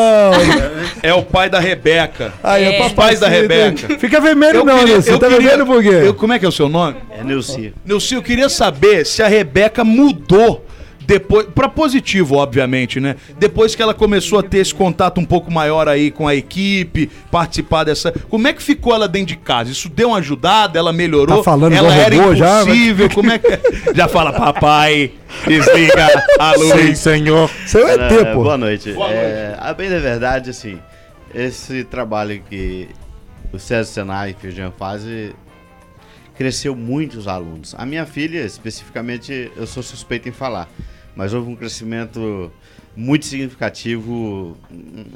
É 1.02 1.12
o 1.14 1.22
pai 1.22 1.50
da 1.50 1.60
Rebeca. 1.60 2.32
Aí, 2.42 2.64
É. 2.64 2.78
é 2.80 2.86
Os 2.86 2.92
pais 2.94 3.20
da 3.20 3.28
Rebeca. 3.28 3.98
Fica 3.98 4.18
vermelho 4.18 4.60
Eu 4.60 4.64
não, 4.64 4.78
queria- 4.78 4.92
Neuci. 4.94 5.10
eu 5.10 5.18
Tá 5.18 5.26
queria- 5.28 5.42
vermelho 5.50 5.66
por 5.66 5.82
quê? 5.82 5.88
Eu- 6.06 6.14
como 6.14 6.32
é 6.32 6.38
que 6.38 6.46
é 6.46 6.48
o 6.48 6.52
seu 6.52 6.70
nome? 6.70 6.96
É 7.10 7.22
Neuci. 7.22 7.74
Neuci, 7.84 8.14
eu 8.14 8.22
queria 8.22 8.48
saber 8.48 9.04
se 9.04 9.22
a 9.22 9.28
Rebeca 9.28 9.84
mudou 9.84 10.64
depois, 11.08 11.46
para 11.54 11.70
positivo, 11.70 12.36
obviamente, 12.36 13.00
né? 13.00 13.16
Depois 13.38 13.74
que 13.74 13.80
ela 13.82 13.94
começou 13.94 14.38
a 14.38 14.42
ter 14.42 14.58
esse 14.58 14.74
contato 14.74 15.18
um 15.18 15.24
pouco 15.24 15.50
maior 15.50 15.88
aí 15.88 16.10
com 16.10 16.28
a 16.28 16.34
equipe, 16.34 17.10
participar 17.30 17.84
dessa. 17.84 18.12
Como 18.28 18.46
é 18.46 18.52
que 18.52 18.62
ficou 18.62 18.94
ela 18.94 19.08
dentro 19.08 19.28
de 19.28 19.36
casa? 19.36 19.70
Isso 19.72 19.88
deu 19.88 20.08
uma 20.08 20.18
ajudada? 20.18 20.78
Ela 20.78 20.92
melhorou? 20.92 21.38
Tá 21.38 21.42
falando 21.42 21.72
ela 21.72 21.94
era 21.94 22.14
robô 22.14 22.34
já, 22.34 22.60
impossível? 22.62 23.08
Como 23.08 23.30
é 23.30 23.38
que 23.38 23.58
já 23.94 24.06
fala 24.06 24.34
papai? 24.34 25.12
Desliga 25.46 26.26
a 26.38 26.52
Sim, 26.58 26.72
luz. 26.74 26.98
senhor. 26.98 27.50
Seu 27.66 27.88
Era- 27.88 28.34
pô. 28.34 28.42
boa 28.42 28.58
noite. 28.58 28.92
Boa 28.92 29.08
É, 29.10 29.56
a 29.58 29.72
bem 29.72 29.88
da 29.88 29.98
verdade, 29.98 30.50
assim, 30.50 30.78
esse 31.34 31.84
trabalho 31.84 32.42
que 32.50 32.86
o 33.50 33.58
César 33.58 33.90
Senai 33.90 34.32
e 34.32 34.34
Feijão 34.42 34.70
fazem 34.78 35.30
cresceu 36.36 36.76
muito 36.76 37.18
os 37.18 37.26
alunos. 37.26 37.74
A 37.78 37.86
minha 37.86 38.04
filha, 38.04 38.40
especificamente, 38.44 39.50
eu 39.56 39.66
sou 39.66 39.82
suspeito 39.82 40.28
em 40.28 40.32
falar, 40.32 40.68
mas 41.18 41.34
houve 41.34 41.50
um 41.50 41.56
crescimento 41.56 42.48
muito 42.96 43.26
significativo, 43.26 44.56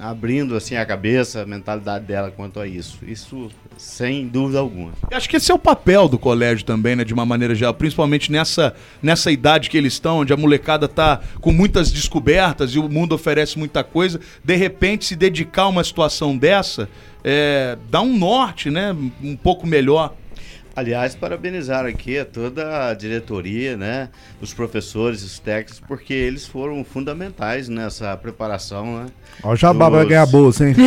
abrindo 0.01 0.57
assim 0.57 0.75
a 0.75 0.85
cabeça, 0.85 1.43
a 1.43 1.47
mentalidade 1.47 2.05
dela 2.05 2.33
quanto 2.33 2.59
a 2.59 2.67
isso. 2.67 2.99
Isso 3.07 3.49
sem 3.79 4.27
dúvida 4.27 4.59
alguma. 4.59 4.91
Eu 5.09 5.17
Acho 5.17 5.29
que 5.29 5.37
esse 5.37 5.53
é 5.53 5.55
o 5.55 5.59
papel 5.61 6.09
do 6.09 6.19
colégio 6.19 6.65
também, 6.65 6.97
né? 6.97 7.05
De 7.05 7.15
uma 7.15 7.25
maneira 7.25 7.55
geral, 7.55 7.73
principalmente 7.73 8.33
nessa, 8.33 8.75
nessa 9.01 9.31
idade 9.31 9.71
que 9.71 9.79
eles 9.79 9.93
estão, 9.93 10.19
onde 10.19 10.33
a 10.33 10.37
molecada 10.37 10.89
tá 10.89 11.21
com 11.41 11.53
muitas 11.53 11.93
descobertas 11.93 12.75
e 12.75 12.81
o 12.81 12.89
mundo 12.89 13.15
oferece 13.15 13.57
muita 13.57 13.85
coisa. 13.85 14.21
De 14.43 14.57
repente, 14.57 15.05
se 15.05 15.15
dedicar 15.15 15.63
a 15.63 15.69
uma 15.69 15.85
situação 15.85 16.37
dessa, 16.37 16.89
é, 17.23 17.79
dá 17.89 18.01
um 18.01 18.19
norte, 18.19 18.71
né? 18.71 18.93
Um 19.23 19.37
pouco 19.37 19.69
melhor. 19.69 20.17
Aliás, 20.75 21.15
parabenizar 21.15 21.85
aqui 21.85 22.19
a 22.19 22.25
toda 22.25 22.89
a 22.89 22.95
diretoria, 22.95 23.77
né? 23.77 24.09
Os 24.41 24.55
professores, 24.55 25.23
os 25.23 25.39
técnicos, 25.39 25.83
porque 25.87 26.15
eles 26.15 26.47
foram 26.47 26.83
fundamentais 26.83 27.69
nessa 27.69 28.17
preparação, 28.17 29.01
né? 29.01 29.07
Ó, 29.43 29.53
o 29.53 29.57
Jabá 29.57 29.91
vai 29.91 30.01
Dos- 30.01 30.09
ganhar 30.09 30.23
a 30.23 30.27
bolsa, 30.27 30.67
hein? 30.67 30.75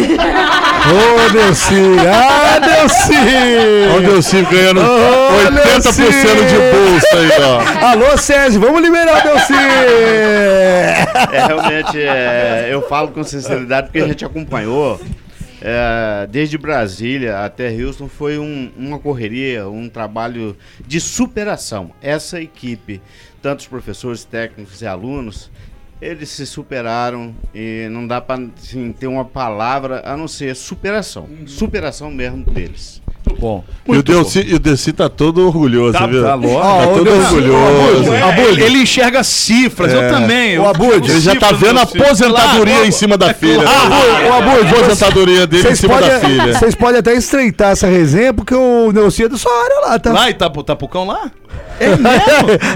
Ô, 0.88 1.34
Neuci! 1.34 1.74
Ah! 2.08 2.60
Olha 3.94 3.98
o 3.98 4.02
Neuci 4.02 4.42
ganhando 4.44 4.82
Ô, 4.82 5.52
80% 5.52 5.92
de 6.48 6.58
bolsa 6.72 7.18
aí, 7.18 7.30
ó. 7.42 7.86
Alô, 7.88 8.18
César, 8.18 8.60
vamos 8.60 8.82
liberar 8.82 9.22
o 9.24 9.28
Neuci! 9.28 9.54
É, 9.54 11.06
realmente, 11.48 12.00
é, 12.02 12.68
eu 12.72 12.82
falo 12.88 13.10
com 13.10 13.24
sinceridade 13.24 13.88
porque 13.88 14.00
a 14.00 14.08
gente 14.08 14.26
acompanhou. 14.26 15.00
É, 15.68 16.28
desde 16.28 16.60
Brasília 16.60 17.44
até 17.44 17.70
Houston 17.70 18.08
foi 18.08 18.38
um- 18.38 18.72
uma 18.78 19.00
correria, 19.00 19.68
um 19.68 19.90
trabalho 19.90 20.56
de 20.86 21.02
superação. 21.02 21.92
Essa 22.04 22.40
equipe, 22.40 23.02
tanto 23.42 23.62
os 23.62 23.68
professores, 23.68 24.24
técnicos 24.24 24.82
e 24.84 24.86
alunos, 24.86 25.50
eles 26.00 26.30
se 26.30 26.46
superaram 26.46 27.34
e 27.54 27.88
não 27.90 28.06
dá 28.06 28.22
para 28.22 28.48
ter 29.00 29.08
uma 29.08 29.26
palavra 29.26 30.04
a 30.06 30.16
não 30.16 30.28
ser 30.28 30.56
superação. 30.56 31.28
Superação 31.48 32.12
mesmo 32.12 32.44
deles. 32.44 33.02
Bom. 33.40 33.64
E 33.88 33.98
o 33.98 34.02
Delci, 34.04 34.44
e 34.48 34.56
o 34.56 34.60
Delci 34.60 34.92
tá 34.94 35.08
todo 35.08 35.46
orgulhoso, 35.46 35.94
Tá- 35.94 36.08
viu? 36.08 36.24
tá 36.24 36.34
lógico. 36.34 36.60
Tá 36.60 36.68
Ó, 36.68 36.84
o 36.84 36.88
todo 36.98 37.04
Delci- 37.04 37.36
orgulhoso. 37.36 38.14
É, 38.14 38.42
ele, 38.50 38.64
ele 38.64 38.78
enxerga 38.82 39.24
cifras, 39.24 39.94
eu 39.94 40.10
também. 40.10 40.58
Ô, 40.58 40.68
Abud, 40.68 41.08
Ele 41.10 41.20
já 41.20 41.36
tá 41.36 41.52
vendo 41.52 41.78
a 41.80 41.84
aposentadoria 41.84 42.74
Claro. 42.74 42.88
em 42.88 42.92
cima 42.92 43.16
da 43.18 43.32
filha. 43.34 43.60
Ô, 43.60 44.34
Abud, 44.34 44.68
a 44.68 44.72
aposentadoria 44.80 45.46
dele 45.46 45.70
em 45.70 45.76
cima 45.76 46.02
da 46.02 46.20
filha. 46.20 46.54
vocês 46.58 46.74
podem 46.74 47.00
até 47.00 47.14
estreitar 47.14 47.72
essa 47.72 47.86
resenha, 47.88 48.34
porque 48.34 48.56
o 48.56 48.92
Neuci 48.92 49.24
é 49.26 49.30
da 49.30 49.38
sua 49.38 49.52
área 49.52 49.80
lá, 49.90 50.00
tá? 50.00 50.12
Lá 50.14 50.28
em 50.28 50.32
Itapu, 50.32 50.64
Tapucão 50.64 51.06
lá? 51.06 51.30
É 51.80 51.90
mesmo? 51.90 52.02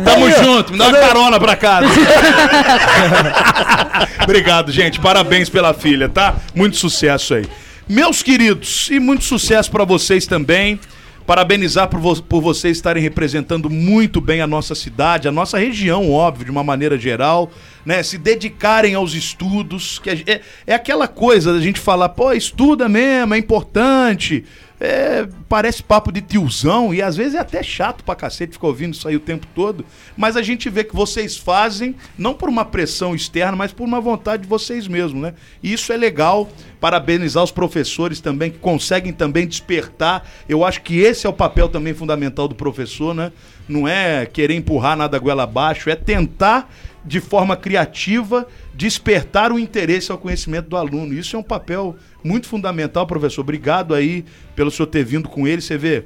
Tamo 0.06 0.26
Aí, 0.26 0.44
junto, 0.44 0.74
me 0.74 0.78
dá 0.78 0.90
uma 0.90 0.98
carona 1.00 1.40
pra 1.40 1.56
casa. 1.56 1.88
Obrigado, 4.24 4.72
gente. 4.72 5.00
Parabéns 5.00 5.50
pela 5.50 5.74
filha, 5.74 6.10
tá? 6.10 6.36
Muito 6.54 6.78
sucesso 6.78 7.34
aí. 7.34 7.46
Meus 7.92 8.22
queridos, 8.22 8.88
e 8.92 9.00
muito 9.00 9.24
sucesso 9.24 9.72
pra 9.72 9.84
vocês 9.84 10.28
também. 10.28 10.80
Parabenizar 11.26 11.88
por, 11.88 12.00
vo- 12.00 12.22
por 12.24 12.42
vocês 12.42 12.78
estarem 12.78 13.02
representando 13.02 13.70
muito 13.70 14.20
bem 14.22 14.42
a 14.42 14.48
nossa 14.48 14.74
cidade, 14.76 15.28
a 15.28 15.32
nossa 15.32 15.58
região, 15.60 16.12
óbvio, 16.12 16.46
de 16.46 16.52
uma 16.52 16.64
maneira 16.64 16.98
geral, 16.98 17.52
né? 17.86 18.02
Se 18.02 18.18
dedicarem 18.18 18.96
aos 18.96 19.14
estudos, 19.14 20.00
que 20.00 20.10
é, 20.10 20.42
é 20.66 20.74
aquela 20.74 21.08
coisa 21.08 21.54
da 21.54 21.60
gente 21.60 21.80
falar, 21.80 22.10
pô, 22.10 22.32
estuda 22.32 22.90
mesmo, 22.90 23.34
é 23.36 23.38
importante. 23.38 24.44
É, 24.82 25.28
parece 25.50 25.84
papo 25.84 26.10
de 26.10 26.22
tiozão 26.22 26.94
e 26.94 27.02
às 27.02 27.18
vezes 27.18 27.36
é 27.36 27.40
até 27.40 27.62
chato 27.62 28.02
pra 28.02 28.16
cacete 28.16 28.54
ficar 28.54 28.68
ouvindo 28.68 28.94
isso 28.94 29.08
aí 29.08 29.16
o 29.16 29.20
tempo 29.20 29.46
todo. 29.54 29.86
Mas 30.16 30.38
a 30.38 30.42
gente 30.42 30.70
vê 30.70 30.86
que 30.86 30.96
vocês 30.96 31.36
fazem, 31.36 31.96
não 32.18 32.34
por 32.34 32.48
uma 32.48 32.64
pressão 32.64 33.14
externa, 33.14 33.58
mas 33.58 33.74
por 33.74 33.84
uma 33.84 34.00
vontade 34.00 34.44
de 34.44 34.48
vocês 34.48 34.88
mesmos, 34.88 35.22
né? 35.22 35.34
E 35.62 35.74
isso 35.74 35.92
é 35.92 35.98
legal. 35.98 36.50
Parabenizar 36.80 37.44
os 37.44 37.52
professores 37.52 38.22
também, 38.22 38.50
que 38.50 38.58
conseguem 38.58 39.12
também 39.12 39.46
despertar. 39.46 40.26
Eu 40.48 40.64
acho 40.64 40.82
que 40.82 41.00
esse 41.00 41.28
é 41.28 41.30
o 41.30 41.34
papel 41.34 41.68
também 41.68 41.94
fundamental 41.94 42.48
do 42.48 42.56
professor, 42.56 43.14
né? 43.14 43.34
Não 43.68 43.86
é 43.86 44.26
querer 44.26 44.56
empurrar 44.56 44.96
nada 44.96 45.20
goela 45.20 45.44
abaixo, 45.44 45.90
é 45.90 45.96
tentar, 45.96 46.74
de 47.04 47.20
forma 47.20 47.58
criativa, 47.58 48.48
despertar 48.74 49.52
o 49.52 49.60
interesse 49.60 50.10
ao 50.10 50.18
conhecimento 50.18 50.70
do 50.70 50.78
aluno. 50.78 51.14
Isso 51.14 51.36
é 51.36 51.40
um 51.40 51.44
papel 51.44 51.98
muito 52.24 52.48
fundamental, 52.48 53.06
professor. 53.08 53.42
Obrigado 53.42 53.94
aí 53.94 54.26
pelo 54.56 54.72
senhor 54.72 54.88
ter 54.88 55.04
vindo 55.04 55.30
com 55.30 55.48
ele. 55.48 55.62
Você 55.62 55.78
vê, 55.78 56.06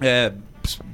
é, 0.00 0.32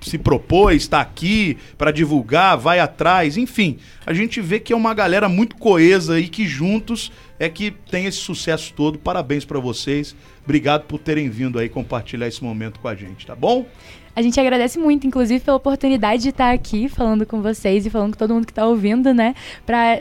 se 0.01 0.19
propôs, 0.19 0.83
está 0.83 1.01
aqui 1.01 1.57
para 1.79 1.91
divulgar, 1.91 2.57
vai 2.57 2.81
atrás, 2.81 3.37
enfim. 3.37 3.79
A 4.05 4.13
gente 4.13 4.41
vê 4.41 4.59
que 4.59 4.73
é 4.73 4.77
uma 4.77 4.93
galera 4.93 5.29
muito 5.29 5.57
coesa 5.57 6.19
e 6.19 6.29
que 6.29 6.47
juntos 6.47 7.13
é 7.39 7.49
que 7.49 7.71
tem 7.71 8.07
esse 8.07 8.19
sucesso 8.19 8.73
todo. 8.75 8.99
Parabéns 8.99 9.45
para 9.45 9.59
vocês. 9.59 10.15
Obrigado 10.45 10.85
por 10.85 10.99
terem 10.99 11.29
vindo 11.29 11.59
aí 11.59 11.69
compartilhar 11.69 12.27
esse 12.27 12.43
momento 12.43 12.81
com 12.81 12.89
a 12.89 12.95
gente, 12.95 13.27
tá 13.27 13.35
bom? 13.35 13.67
A 14.15 14.23
gente 14.23 14.39
agradece 14.41 14.79
muito, 14.79 15.07
inclusive, 15.07 15.41
pela 15.41 15.57
oportunidade 15.57 16.23
de 16.23 16.31
estar 16.31 16.53
aqui 16.53 16.89
falando 16.89 17.25
com 17.25 17.41
vocês 17.41 17.87
e 17.87 17.91
falando 17.91 18.13
com 18.13 18.19
todo 18.19 18.35
mundo 18.35 18.45
que 18.45 18.53
está 18.53 18.67
ouvindo, 18.67 19.15
né? 19.15 19.35
Pra 19.65 20.01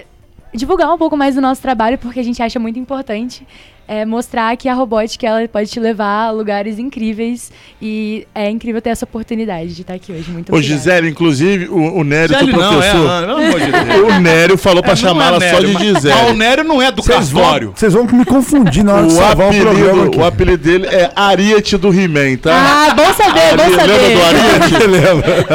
divulgar 0.54 0.92
um 0.92 0.98
pouco 0.98 1.16
mais 1.16 1.36
do 1.36 1.42
nosso 1.42 1.62
trabalho, 1.62 1.98
porque 1.98 2.20
a 2.20 2.24
gente 2.24 2.42
acha 2.42 2.60
muito 2.60 2.80
importante 2.80 3.46
é, 3.90 4.06
mostrar 4.06 4.56
que 4.56 4.70
a 4.70 4.74
robótica 4.76 5.26
ela 5.26 5.48
pode 5.48 5.68
te 5.72 5.80
levar 5.80 6.28
a 6.28 6.32
lugares 6.32 6.78
incríveis 6.78 7.52
e 7.82 8.28
é 8.36 8.48
incrível 8.50 8.80
ter 8.82 8.92
essa 8.92 9.04
oportunidade 9.04 9.74
de 9.74 9.82
estar 9.82 9.96
aqui 9.96 10.12
hoje. 10.12 10.30
Muito 10.30 10.52
Ô, 10.54 10.56
obrigada. 10.58 10.78
Gisele, 10.80 11.10
inclusive, 11.10 11.66
o, 11.70 11.98
o 11.98 12.04
Nério, 12.04 12.36
Gisele 12.38 12.52
teu 12.52 12.62
não, 12.62 12.68
é 12.68 12.72
professor. 12.92 13.26
Pelo 13.26 13.32
amor 13.48 13.60
de 13.60 13.72
Deus. 13.72 14.14
o 14.14 14.20
Nério 14.20 14.58
falou 14.58 14.84
pra 14.84 14.92
É, 14.92 14.96
não 14.96 15.02
é 15.02 15.06
chamar 15.08 15.28
ela 15.34 15.40
só 15.42 15.60
de 15.60 15.74
Gisele. 15.74 16.14
Mas 16.14 16.30
o 16.30 16.34
Nério 16.34 16.64
não 16.64 16.80
é 16.82 16.92
do 16.92 17.02
Vocês 17.02 17.30
vão, 17.32 17.42
cartório. 17.42 17.74
vocês 17.76 17.94
vão 17.94 18.04
me 18.06 18.26
confundir 18.26 18.84
na 18.84 18.94
hora 18.94 19.08
de 19.08 19.14
O 19.14 19.18
o 19.18 19.24
apelido, 19.26 20.02
aqui. 20.04 20.18
o 20.20 20.24
apelido 20.24 20.64
dele 20.64 20.86
é 20.86 21.12
Ariete 21.16 21.76
do 21.78 21.90
He-Man, 21.92 22.38
tá? 22.38 22.52
Ah, 22.90 22.94
bom 22.94 23.12
saber, 23.14 23.58
bom 23.58 23.76
saber. 23.76 23.88
Lembra 23.88 24.10
do 24.16 24.22
Ariete? 24.24 24.86
Lembra? 24.88 25.46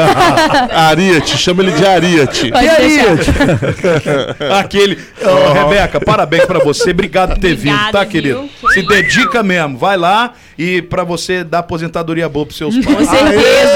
Ariete, 0.73 1.37
chama 1.37 1.63
ele 1.63 1.71
de 1.71 1.85
Ariete. 1.85 2.51
Pode 2.51 2.65
E 2.65 2.69
aí, 2.69 2.97
deixar. 2.97 4.59
Aquele. 4.59 4.97
Ô, 5.23 5.53
Rebeca, 5.53 6.01
parabéns 6.01 6.45
pra 6.45 6.59
você. 6.59 6.91
Obrigado 6.91 7.29
por 7.35 7.39
ter 7.39 7.53
Obrigada, 7.53 7.81
vindo, 7.83 7.91
tá, 7.91 7.99
viu? 7.99 8.09
Querido? 8.33 8.49
Que 8.61 8.73
Se 8.73 8.79
isso. 8.79 8.89
dedica 8.89 9.43
mesmo. 9.43 9.77
Vai 9.77 9.97
lá 9.97 10.33
e 10.57 10.81
pra 10.81 11.03
você 11.03 11.43
dar 11.43 11.59
aposentadoria 11.59 12.27
boa 12.29 12.45
pros 12.45 12.57
seus 12.57 12.75
Com 12.85 12.93
pais. 12.93 13.09
certeza. 13.09 13.73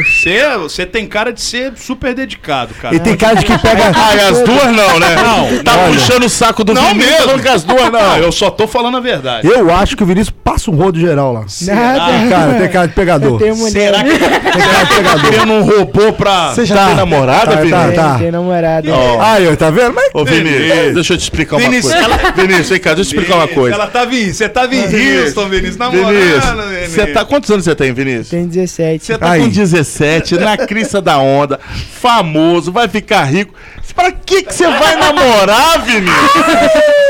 Você, 0.63 0.85
tem 0.85 1.05
cara 1.05 1.31
de 1.31 1.41
ser 1.41 1.73
super 1.75 2.13
dedicado, 2.13 2.73
cara. 2.73 2.95
E 2.95 2.99
tem 2.99 3.15
cara 3.15 3.35
de 3.35 3.45
que 3.45 3.57
pega. 3.57 3.91
Ah, 3.95 4.15
e 4.15 4.19
as 4.21 4.41
duas 4.41 4.65
não, 4.65 4.99
né? 4.99 5.15
Não, 5.15 5.63
Tá 5.63 5.77
olha. 5.77 5.93
puxando 5.93 6.23
o 6.23 6.29
saco 6.29 6.63
do 6.63 6.73
Não 6.73 6.81
Vinícius, 6.89 7.11
mesmo. 7.11 7.25
falando 7.25 7.41
que 7.41 7.47
as 7.49 7.63
duas 7.63 7.83
não. 7.91 7.91
Não, 7.91 8.17
eu 8.17 8.31
só 8.31 8.49
tô 8.49 8.67
falando 8.67 8.97
a 8.97 8.99
verdade. 9.01 9.47
Eu 9.47 9.73
acho 9.73 9.95
que 9.97 10.03
o 10.03 10.05
Vinícius 10.05 10.33
passa 10.43 10.71
um 10.71 10.75
rodo 10.75 10.99
geral 10.99 11.33
lá. 11.33 11.45
Nada. 11.61 12.11
Tem 12.19 12.29
cara, 12.29 12.53
tem 12.53 12.69
cara 12.69 12.87
de 12.87 12.93
pegador. 12.93 13.39
Será 13.69 14.03
que 14.03 14.09
Tem 14.17 14.21
cara 14.61 14.83
de 14.83 14.95
pegador. 14.95 15.29
querendo 15.29 15.53
um 15.53 15.61
robô 15.63 16.13
pra. 16.13 16.53
Você 16.53 16.65
já 16.65 16.75
Tá. 16.75 16.85
tem 16.87 16.95
namorada, 16.95 17.51
Tá, 17.51 17.61
Vinícius? 17.61 17.95
tá, 17.95 18.03
tá. 18.13 18.19
Tem, 18.19 18.31
namorada. 18.31 18.89
Ó. 18.93 19.21
Aí, 19.21 19.47
ó, 19.47 19.55
tá 19.55 19.69
vendo? 19.69 19.93
Mas 19.93 20.09
Ô, 20.13 20.23
Vinícius, 20.23 20.88
Vinícius. 20.89 20.95
deixa 20.95 21.13
eu 21.13 21.17
te 21.17 21.23
explicar 21.23 21.55
uma 21.57 21.69
Vinícius, 21.69 21.93
coisa. 21.93 22.31
Vinícius, 22.33 22.69
vem 22.69 22.79
cá, 22.79 22.93
deixa 22.93 23.01
eu 23.01 23.05
te 23.05 23.15
explicar 23.15 23.35
uma 23.35 23.47
coisa. 23.47 23.75
Ela 23.75 23.87
tava 23.87 24.15
em. 24.15 24.33
Você 24.33 24.49
tava 24.49 24.75
em 24.75 24.81
Houston, 25.23 25.49
Vinícius, 25.49 25.77
namorando, 25.77 26.07
Vinícius, 26.07 26.45
Vinícius. 26.45 26.91
você 26.91 27.07
tá, 27.07 27.25
quantos 27.25 27.49
anos 27.51 27.65
você 27.65 27.75
tem, 27.75 27.93
Vinícius? 27.93 28.29
Tem 28.29 28.47
17. 28.47 29.05
Você 29.05 29.17
tá 29.17 29.31
Aí. 29.31 29.41
com 29.41 29.49
17, 29.49 30.37
na 30.37 30.57
crista 30.57 31.01
da 31.01 31.17
onda, 31.17 31.59
famoso, 31.99 32.71
vai 32.71 32.87
ficar 32.87 33.23
rico. 33.23 33.53
Pra 33.95 34.11
que 34.13 34.43
que 34.43 34.53
você 34.53 34.65
vai 34.65 34.95
namorar, 34.95 35.83
Vinícius? 35.83 37.08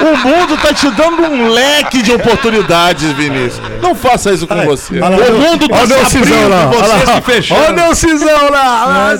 O 0.00 0.16
mundo 0.28 0.56
tá 0.56 0.72
te 0.72 0.88
dando 0.90 1.22
um 1.22 1.48
leque 1.48 2.00
de 2.02 2.12
oportunidades, 2.12 3.12
Vinícius. 3.12 3.60
Não 3.82 3.94
faça 3.94 4.32
isso 4.32 4.46
com 4.46 4.54
você. 4.64 4.98
Lá, 4.98 5.10
o 5.10 5.38
mundo 5.38 5.68
tá 5.68 5.86
se 5.86 5.92
Neucisão 5.94 6.20
abrindo, 6.22 6.48
lá. 6.48 6.66
Olha 6.70 6.78
vocês 6.88 7.08
lá. 7.08 7.14
se 7.16 7.20
fechando. 7.20 7.60
Olha 7.60 7.70
o 7.70 7.76
Neucisão 7.76 8.50
lá. 8.50 9.12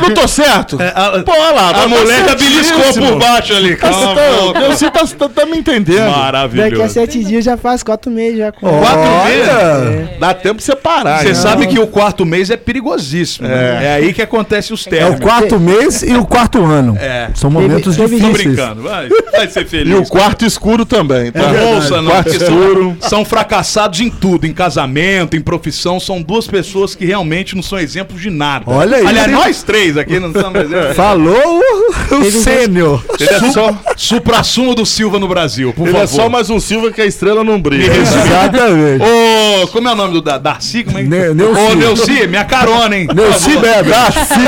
Não 0.00 0.14
tô 0.14 0.26
certo? 0.28 0.78
a- 0.80 1.22
Pô, 1.24 1.32
olha 1.32 1.50
lá, 1.52 1.70
A 1.70 1.74
tá 1.74 1.88
mulher 1.88 2.18
já 2.20 2.28
certíssimo. 2.38 2.78
beliscou 2.78 2.92
por 3.06 3.18
baixo 3.18 3.52
ali. 3.54 3.76
Tá, 3.76 3.88
Calma, 3.90 4.14
tá, 4.54 4.60
você 4.68 4.90
tá, 4.90 5.06
tá- 5.18 5.28
tá 5.28 5.46
me 5.46 5.58
entendendo. 5.58 5.98
Daqui 5.98 6.14
a 6.14 6.16
Maravilhoso. 6.18 6.92
sete 6.94 7.22
dias 7.24 7.44
já 7.44 7.56
faz 7.56 7.82
quatro 7.82 8.10
meses 8.10 8.38
já 8.38 8.52
com 8.52 8.66
Quatro 8.66 9.24
meses? 9.24 10.18
Dá 10.18 10.34
tempo 10.34 10.56
de 10.56 10.64
você 10.64 10.74
parar. 10.76 11.20
Você 11.22 11.28
né? 11.28 11.34
sabe 11.34 11.66
que 11.68 11.78
o 11.78 11.86
quarto 11.86 12.24
mês 12.24 12.50
é 12.50 12.56
perigosíssimo. 12.56 13.46
né? 13.46 13.84
É, 13.84 13.94
aí 13.94 14.12
que 14.12 14.22
acontece 14.22 14.72
os 14.72 14.84
É 14.86 14.90
términos. 14.90 15.20
o 15.20 15.22
quarto 15.22 15.60
mês 15.60 16.02
e 16.02 16.14
o 16.14 16.24
quarto 16.24 16.65
ano. 16.66 16.96
É. 17.00 17.30
São 17.34 17.50
momentos 17.50 17.96
Teve- 17.96 18.08
teve 18.16 18.20
Tô 18.22 18.30
difíceis. 18.32 18.56
brincando, 18.56 18.82
vai, 18.82 19.08
vai 19.32 19.48
ser 19.48 19.66
feliz. 19.66 19.92
E 19.92 19.96
o 19.96 20.04
quarto 20.06 20.44
escuro 20.44 20.84
também, 20.84 21.30
tá? 21.32 21.40
Ouça, 21.74 22.00
não, 22.02 22.10
quarto 22.10 22.28
escuro. 22.34 22.96
são, 23.00 23.08
são 23.10 23.24
fracassados 23.24 24.00
em 24.00 24.10
tudo, 24.10 24.46
em 24.46 24.52
casamento, 24.52 25.36
em 25.36 25.40
profissão. 25.40 25.98
São 26.00 26.20
duas 26.22 26.46
pessoas 26.46 26.94
que 26.94 27.04
realmente 27.04 27.54
não 27.54 27.62
são 27.62 27.78
exemplos 27.78 28.20
de 28.20 28.30
nada. 28.30 28.64
Olha 28.66 28.98
aí. 28.98 29.06
Aliás, 29.06 29.30
nós 29.32 29.62
três 29.62 29.96
aqui 29.96 30.18
não 30.18 30.32
somos 30.32 30.60
exemplos. 30.62 30.96
Falou 30.96 31.60
o, 32.10 32.14
o 32.16 32.30
sênior. 32.30 33.02
Ele 33.18 33.28
é 33.30 33.50
só, 33.52 33.74
Supra-sumo 33.96 34.74
do 34.74 34.84
Silva 34.86 35.18
no 35.18 35.28
Brasil, 35.28 35.72
por 35.72 35.88
ele 35.88 35.96
é 35.96 36.06
favor. 36.06 36.22
só 36.22 36.28
mais 36.28 36.50
um 36.50 36.60
Silva 36.60 36.90
que 36.90 37.00
a 37.00 37.06
estrela 37.06 37.42
não 37.44 37.60
brilha. 37.60 37.92
Exatamente. 37.96 39.02
Ô, 39.02 39.68
como 39.68 39.88
é 39.88 39.92
o 39.92 39.96
nome 39.96 40.12
do 40.14 40.20
da, 40.22 40.38
Darcy? 40.38 40.84
Como 40.84 40.98
é 40.98 41.02
que... 41.02 41.08
Ne- 41.08 41.34
Neuci. 41.34 41.60
Ô, 41.60 41.74
Neuci, 41.74 42.26
minha 42.26 42.44
carona, 42.44 42.96
hein? 42.96 43.08
Neuci. 43.14 43.56
Bebe. 43.56 43.90
Daci! 43.90 44.40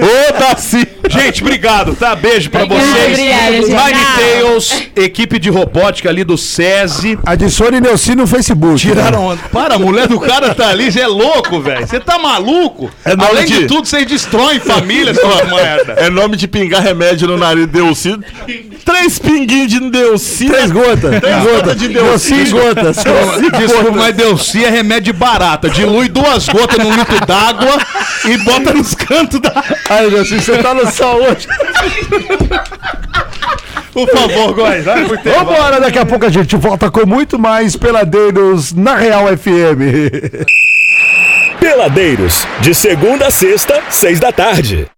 Ô, 0.00 0.38
Daci! 0.38 0.88
Gente, 1.08 1.42
obrigado, 1.54 1.96
tá? 1.96 2.14
Beijo 2.14 2.48
pra 2.48 2.62
Obrigada, 2.62 2.90
vocês. 2.92 3.18
obrigada. 3.18 3.50
Nine 3.90 4.06
Tails, 4.16 4.82
equipe 4.94 5.38
de 5.38 5.50
robótica 5.50 6.08
ali 6.08 6.22
do 6.22 6.38
SESI. 6.38 7.18
Adicione 7.26 7.80
Neuci 7.80 8.14
no 8.14 8.26
Facebook. 8.26 8.78
Tiraram 8.78 9.24
onda. 9.26 9.40
Para, 9.52 9.74
a 9.74 9.78
mulher 9.78 10.06
do 10.06 10.20
cara 10.20 10.54
tá 10.54 10.68
ali, 10.68 10.90
você 10.92 11.00
é 11.00 11.06
louco, 11.06 11.60
velho. 11.60 11.86
Você 11.86 11.98
tá 11.98 12.18
maluco? 12.18 12.90
É 13.04 13.12
Além 13.18 13.46
de... 13.46 13.58
de- 13.60 13.66
tudo, 13.66 13.86
vocês 13.86 14.06
destroem 14.06 14.60
famílias, 14.60 15.16
sua 15.20 15.44
merda. 15.44 15.94
É 15.94 16.08
nome 16.08 16.36
de 16.36 16.46
pingar 16.46 16.82
remédio 16.82 17.26
no 17.26 17.36
nariz 17.36 17.66
de 17.66 17.72
Delci. 17.72 18.16
Três 18.84 19.18
pinguinhos 19.18 19.68
de 19.70 19.80
Delci. 19.90 20.46
Três 20.46 20.70
gotas. 20.70 21.20
Três 21.20 21.42
gotas. 21.42 21.76
de 21.76 21.88
Neuci 21.88 22.34
Neuci. 22.34 22.52
gotas. 22.52 22.96
Desculpa, 23.58 23.90
mas 23.92 24.14
Delci 24.14 24.64
é 24.64 24.70
remédio 24.70 25.12
barata. 25.14 25.68
Dilui 25.68 26.08
duas 26.08 26.48
gotas 26.48 26.78
num 26.78 26.94
litro 26.94 27.24
d'água 27.26 27.78
e 28.24 28.36
bota 28.38 28.72
nos 28.72 28.94
cantos 28.94 29.40
da. 29.40 29.62
Aí, 29.88 30.10
Neuci, 30.10 30.40
você 30.40 30.58
tá 30.58 30.74
no 30.74 30.90
sol 30.90 31.24
Por 33.92 34.08
favor, 34.08 34.54
Góis, 34.54 34.84
vai 34.84 35.04
pro 35.04 35.14
intervalo. 35.16 35.46
Vambora, 35.46 35.80
daqui 35.80 35.98
a 35.98 36.06
pouco 36.06 36.24
a 36.26 36.30
gente 36.30 36.56
volta 36.56 36.90
com 36.90 37.06
muito 37.06 37.38
mais 37.38 37.76
Peladeiros 37.76 38.72
na 38.72 38.94
Real 38.94 39.26
FM. 39.36 39.80
Peladeiros, 41.60 42.46
de 42.60 42.74
segunda 42.74 43.26
a 43.26 43.30
sexta, 43.30 43.82
seis 43.90 44.20
da 44.20 44.32
tarde. 44.32 44.88